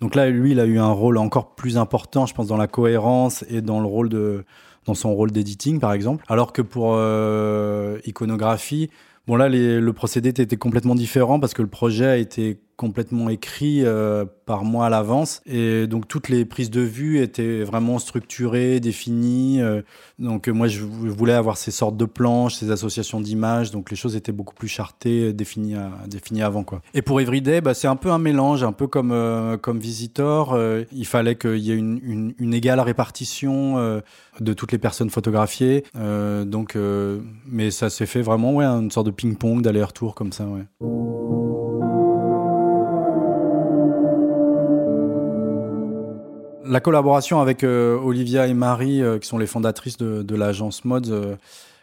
[0.08, 2.66] Donc là, lui, il a eu un rôle encore plus important, je pense, dans la
[2.66, 4.46] cohérence et dans le rôle de,
[4.86, 6.24] dans son rôle d'editing, par exemple.
[6.28, 8.88] Alors que pour euh, iconographie,
[9.26, 13.80] bon là, le procédé était complètement différent parce que le projet a été complètement écrit
[13.84, 18.78] euh, par moi à l'avance et donc toutes les prises de vue étaient vraiment structurées,
[18.78, 19.60] définies.
[19.60, 19.82] Euh,
[20.20, 24.14] donc moi je voulais avoir ces sortes de planches, ces associations d'images, donc les choses
[24.14, 25.74] étaient beaucoup plus chartées, définies,
[26.06, 26.80] définies avant quoi.
[26.94, 30.56] Et pour Everyday, bah, c'est un peu un mélange, un peu comme euh, comme Visitor.
[30.92, 34.00] il fallait qu'il y ait une, une, une, égale répartition
[34.40, 35.82] de toutes les personnes photographiées.
[36.46, 36.78] donc,
[37.44, 40.44] mais ça s'est fait vraiment ouais, une sorte de ping-pong d'aller-retour comme ça.
[40.44, 41.37] Ouais.
[46.68, 51.10] La collaboration avec euh, Olivia et Marie, euh, qui sont les fondatrices de, l'agence Mods,
[51.10, 51.36] euh,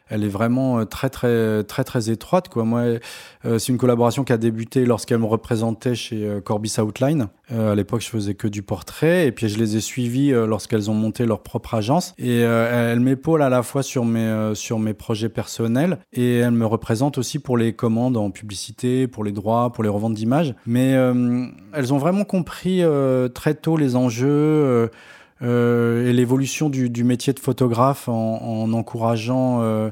[0.09, 2.63] elle est vraiment euh, très très très très étroite quoi.
[2.63, 2.99] Moi,
[3.45, 7.27] euh, c'est une collaboration qui a débuté lorsqu'elle me représentait chez euh, Corbis Outline.
[7.49, 10.93] à l'époque, je faisais que du portrait et puis je les ai suivies lorsqu'elles ont
[10.93, 12.13] monté leur propre agence.
[12.17, 16.65] Et elle m'épaule à la fois sur mes sur mes projets personnels et elle me
[16.65, 20.55] représente aussi pour les commandes en publicité, pour les droits, pour les reventes d'images.
[20.65, 20.91] Mais
[21.73, 22.81] elles ont vraiment compris
[23.33, 24.89] très tôt les enjeux.
[25.41, 29.91] Euh, et l'évolution du, métier de photographe en, en encourageant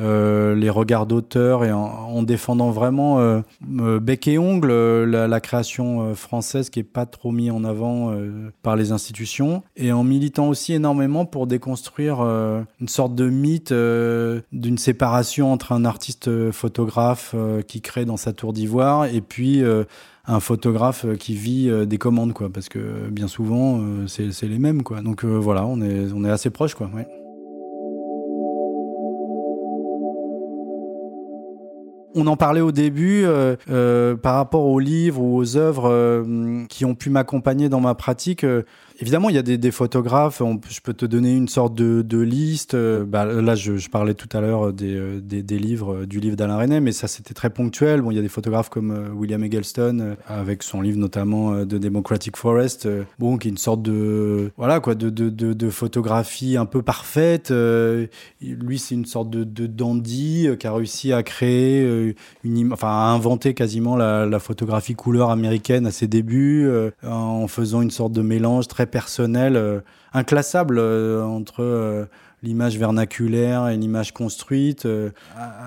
[0.00, 4.72] euh, les regards d'auteur et en, défendant vraiment bec et ongle
[5.04, 8.14] la, création française qui est pas trop mise en avant
[8.62, 14.78] par les institutions et en militant aussi énormément pour déconstruire une sorte de mythe d'une
[14.78, 17.34] séparation entre un artiste photographe
[17.66, 19.64] qui crée dans sa tour d'ivoire et puis
[20.30, 24.48] un photographe euh, qui vit euh, des commandes, quoi, parce que bien souvent, euh, c'est
[24.48, 25.02] les mêmes, quoi.
[25.02, 26.90] Donc voilà, on est, on est assez proche, quoi.
[32.14, 33.24] On en parlait au début
[34.22, 36.24] par rapport aux livres ou aux œuvres
[36.68, 38.44] qui ont pu m'accompagner dans ma pratique.
[39.00, 40.42] Évidemment, il y a des, photographes.
[40.68, 42.74] je peux te donner une sorte de, liste.
[42.74, 46.58] Euh, bah, là, je, parlais tout à l'heure des, euh, livres, euh, du livre d'Alain
[46.58, 48.02] René, mais ça, c'était très ponctuel.
[48.10, 52.86] Il y a des photographes comme William Eggleston, avec son livre notamment de Democratic Forest,
[53.18, 57.50] bon, qui est une sorte de, voilà, quoi, de, photographie un peu parfaite.
[57.50, 61.80] lui, c'est une sorte de, dandy qui a réussi à créer
[62.44, 66.70] une, enfin, à inventer quasiment la, photographie couleur américaine à ses débuts,
[67.06, 69.80] en faisant une sorte de mélange très personnel, euh,
[70.12, 72.06] inclassable euh, entre euh,
[72.42, 74.86] l'image vernaculaire et l'image construite,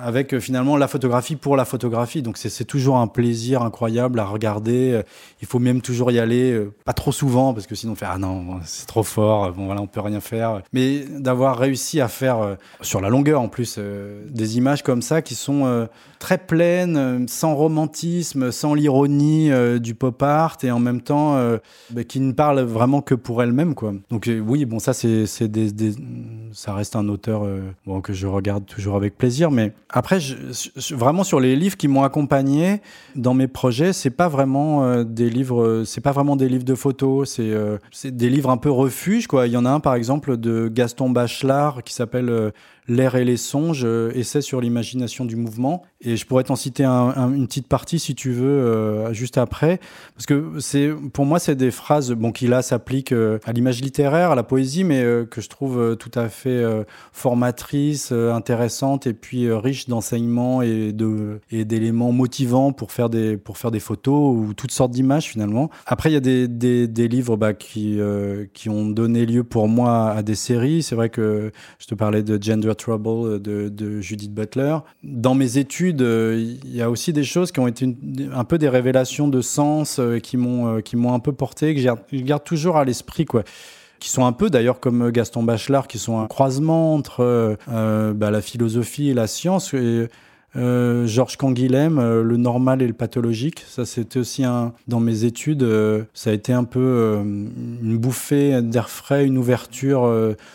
[0.03, 2.21] avec finalement la photographie pour la photographie.
[2.21, 5.01] Donc c'est toujours un plaisir incroyable à regarder.
[5.41, 8.17] Il faut même toujours y aller, pas trop souvent, parce que sinon on fait ah
[8.17, 10.61] non, c'est trop fort, bon voilà, on peut rien faire.
[10.73, 13.79] Mais d'avoir réussi à faire sur la longueur en plus
[14.29, 15.87] des images comme ça qui sont
[16.19, 21.37] très pleines, sans romantisme, sans l'ironie du pop art et en même temps
[21.89, 23.93] bah, qui ne parle vraiment que pour elle-même quoi.
[24.09, 25.93] Donc euh, oui, bon ça c'est des,
[26.63, 30.19] ça reste un auteur euh, que je regarde toujours avec plaisir, mais après
[30.91, 32.81] vraiment sur les livres qui m'ont accompagné
[33.17, 36.75] dans mes projets, c'est pas vraiment euh, des livres, c'est pas vraiment des livres de
[36.75, 37.37] photos,
[37.91, 39.27] c'est des livres un peu refuge.
[39.33, 42.53] Il y en a un par exemple de Gaston Bachelard qui s'appelle
[42.89, 45.83] L'air et les songes, euh, essai sur l'imagination du mouvement.
[46.01, 49.79] Et je pourrais t'en citer une petite partie si tu veux euh, juste après,
[50.15, 53.81] parce que c'est pour moi c'est des phrases bon qui là s'appliquent euh, à l'image
[53.81, 56.61] littéraire, à la poésie, mais que je trouve tout à fait
[57.13, 63.57] formatrice, intéressante et puis riche d'enseignements et de et d'éléments motivants pour faire des pour
[63.57, 65.69] faire des photos ou toutes sortes d'images finalement.
[65.85, 67.97] Après il y a des, des, des livres bah, qui
[68.53, 70.83] qui ont donné lieu pour moi à des séries.
[70.83, 74.77] C'est vrai que je te parlais de Gender Trouble de, Judith Butler.
[75.03, 77.95] Dans mes études, euh, il y a aussi des choses qui ont été
[78.33, 81.75] un peu des révélations de sens euh, qui m'ont euh, qui m'ont un peu porté,
[81.75, 83.43] que je garde toujours à l'esprit, quoi
[83.99, 88.41] qui sont un peu d'ailleurs comme Gaston Bachelard, qui sont un croisement entre bah, la
[88.41, 89.73] philosophie et la science.
[89.73, 90.09] Et
[90.55, 93.63] euh, Georges Canguilhem, euh, le normal et le pathologique.
[93.67, 98.61] Ça, c'était aussi un, dans mes études, euh, ça a été un peu une bouffée
[98.61, 100.09] d'air frais, une ouverture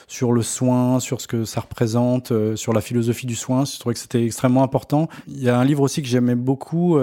[0.06, 3.64] sur le soin, sur ce que ça représente, sur la philosophie du soin.
[3.64, 5.08] Je trouvais que c'était extrêmement important.
[5.26, 6.98] Il y a un livre aussi que j'aimais beaucoup.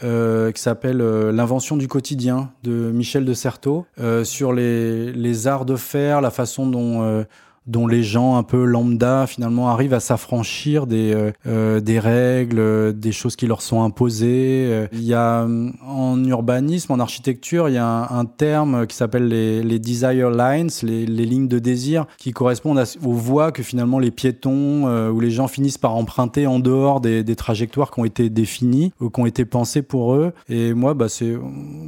[0.00, 3.86] qui s'appelle L'invention du quotidien de Michel de Certeau,
[4.24, 7.24] sur les, les arts de faire, la façon dont
[7.66, 12.98] dont les gens un peu lambda finalement arrivent à s'affranchir des, euh, euh, des règles,
[12.98, 14.88] des choses qui leur sont imposées.
[14.92, 15.46] Il y a
[15.86, 20.70] en urbanisme, en architecture, il y a un, terme qui s'appelle les, les desire lines,
[20.82, 25.20] les, les, lignes de désir, qui correspondent aux voies que finalement les piétons euh, ou
[25.20, 29.10] les gens finissent par emprunter en dehors des, des, trajectoires qui ont été définies ou
[29.10, 30.32] qui ont été pensées pour eux.
[30.48, 31.36] Et moi, bah, c'est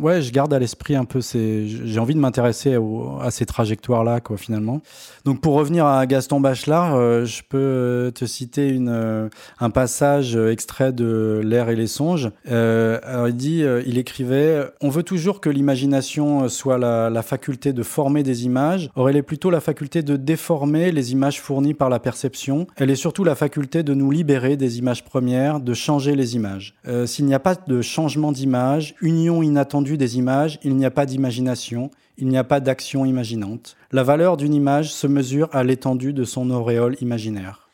[0.00, 2.78] ouais, je garde à l'esprit un peu ces, j'ai envie de m'intéresser
[3.20, 4.80] à, ces trajectoires là, quoi, finalement.
[5.24, 9.70] Donc pour revenir à Gaston Bachelard, euh, je peux euh, te citer une, euh, un
[9.70, 12.30] passage extrait de L'air et les songes.
[12.46, 18.22] il dit, il écrivait On veut toujours que l'imagination soit la, la, faculté de former
[18.22, 18.90] des images.
[18.94, 22.68] Or, elle est plutôt la faculté de déformer les images fournies par la perception.
[22.76, 26.74] Elle est surtout la faculté de nous libérer des images premières, de changer les images.
[27.06, 31.06] S'il n'y a pas de changement d'image, union inattendue des images, il n'y a pas
[31.06, 33.76] d'imagination il n'y a pas d'action imaginante.
[33.92, 37.66] La valeur d'une image se mesure à l'étendue de son auréole imaginaire.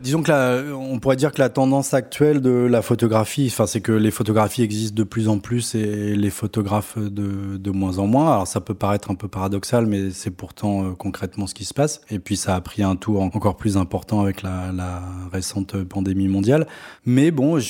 [0.00, 3.92] Disons que on pourrait dire que la tendance actuelle de la photographie, enfin, c'est que
[3.92, 8.32] les photographies existent de plus en plus et les photographes de, moins en moins.
[8.32, 11.74] Alors ça peut paraître un peu paradoxal, mais c'est pourtant euh, concrètement ce qui se
[11.74, 12.00] passe.
[12.10, 16.66] Et puis ça a pris un tour encore plus important avec la récente pandémie mondiale.
[17.04, 17.60] Mais bon,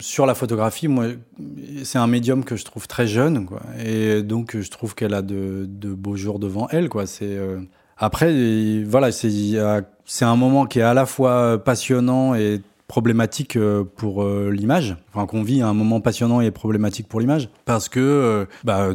[0.00, 1.06] sur la photographie, moi,
[1.84, 3.60] c'est un médium que je trouve très jeune, quoi.
[3.84, 7.06] Et donc je trouve qu'elle a de, beaux jours devant elle, quoi.
[7.06, 7.60] C'est euh,
[7.96, 14.22] après, voilà, c'est un moment qui est à la fois passionnant et problématique euh, pour
[14.22, 18.46] euh, l'image, enfin qu'on vit un moment passionnant et problématique pour l'image, parce que euh,
[18.64, 18.88] bah,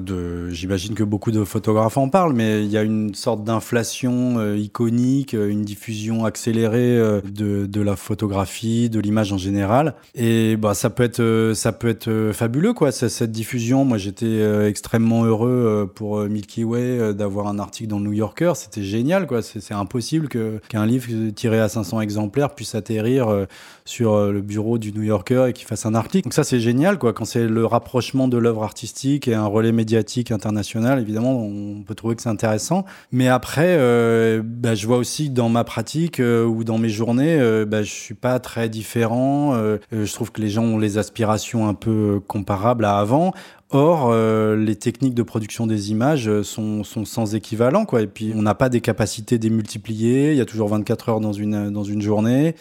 [0.50, 5.34] j'imagine que beaucoup de photographes en parlent, mais il y a une sorte d'inflation iconique,
[5.34, 11.04] une diffusion accélérée de, de la photographie, de l'image en général, et bah ça peut
[11.04, 13.86] être ça peut être fabuleux quoi, cette diffusion.
[13.86, 18.84] Moi j'étais extrêmement heureux pour Milky Way d'avoir un article dans le New Yorker, c'était
[18.84, 23.46] génial quoi, c'est impossible que qu'un livre tiré à 500 exemplaires puisse atterrir
[23.86, 26.26] sur euh, le bureau du New Yorker et qui fasse un article.
[26.26, 29.72] Donc ça c'est génial quoi quand c'est le rapprochement de l'œuvre artistique et un relais
[29.72, 32.86] médiatique international évidemment on peut trouver que c'est intéressant.
[33.12, 37.40] Mais après euh, bah, je vois aussi dans ma pratique euh, ou dans mes journées
[37.40, 39.56] euh, bah, je suis pas très différent.
[39.56, 43.34] Euh, je trouve que les gens ont les aspirations un peu comparables à avant.
[43.70, 48.02] Or, euh, les techniques de production des images sont, sont sans équivalent, quoi.
[48.02, 50.32] Et puis, on n'a pas des capacités démultipliées.
[50.32, 52.56] Il y a toujours 24 heures dans une, dans une journée.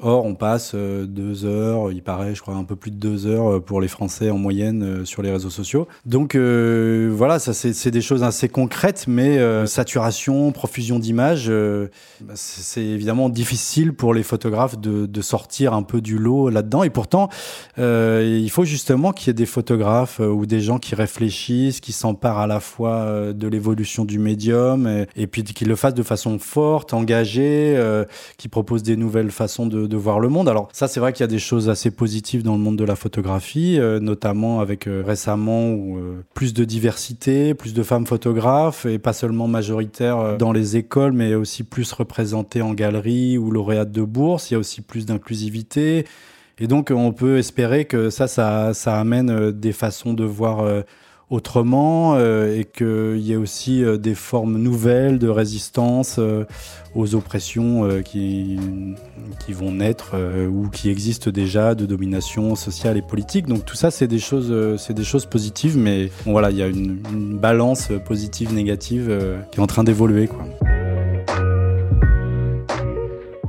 [0.00, 3.26] Or, on passe euh, deux heures, il paraît, je crois, un peu plus de deux
[3.26, 5.86] heures euh, pour les Français en moyenne euh, sur les réseaux sociaux.
[6.04, 11.50] Donc voilà, ça c'est des choses assez concrètes, mais saturation, profusion d'images,
[12.20, 16.82] bah, c'est évidemment difficile pour les photographes de, de sortir un peu du lot là-dedans.
[16.82, 17.28] Et pourtant,
[17.78, 22.38] il faut justement qu'il y ait des photographes ou des gens qui réfléchissent, qui s'emparent
[22.38, 26.38] à la fois de l'évolution du médium et, et puis qui le fassent de façon
[26.38, 27.78] forte, engagée,
[28.38, 30.48] qui proposent des nouvelles façons de de, voir le monde.
[30.48, 32.84] Alors ça, c'est vrai qu'il y a des choses assez positives dans le monde de
[32.84, 38.86] la photographie, euh, notamment avec euh, récemment euh, plus de diversité, plus de femmes photographes
[38.86, 43.92] et pas seulement majoritaires dans les écoles, mais aussi plus représentées en galerie ou lauréates
[43.92, 44.50] de bourse.
[44.50, 46.06] Il y a aussi plus d'inclusivité.
[46.58, 50.64] Et donc, on peut espérer que ça, ça, ça amène des façons de voir
[51.30, 56.44] autrement euh, et qu'il y ait aussi euh, des formes nouvelles de résistance euh,
[56.94, 58.58] aux oppressions euh, qui,
[59.44, 60.14] qui vont naître
[60.48, 63.46] ou qui existent déjà de domination sociale et politique.
[63.46, 66.68] Donc tout ça, c'est des choses, c'est des choses positives, mais voilà, il y a
[66.68, 69.12] une, une balance positive-négative
[69.50, 70.44] qui est en train d'évoluer, quoi.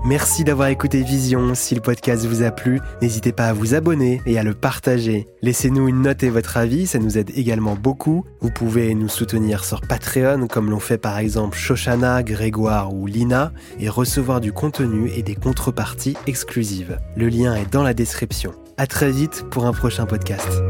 [0.06, 1.56] Merci d'avoir écouté Vision.
[1.56, 5.26] Si le podcast vous a plu, n'hésitez pas à vous abonner et à le partager.
[5.41, 8.24] Laissez-nous une note et votre avis, ça nous aide également beaucoup.
[8.39, 13.51] Vous pouvez nous soutenir sur Patreon, comme l'ont fait par exemple Shoshana, Grégoire ou Lina,
[13.80, 16.99] et recevoir du contenu et des contreparties exclusives.
[17.16, 18.51] Le lien est dans la description.
[18.78, 20.62] À très vite pour un prochain podcast.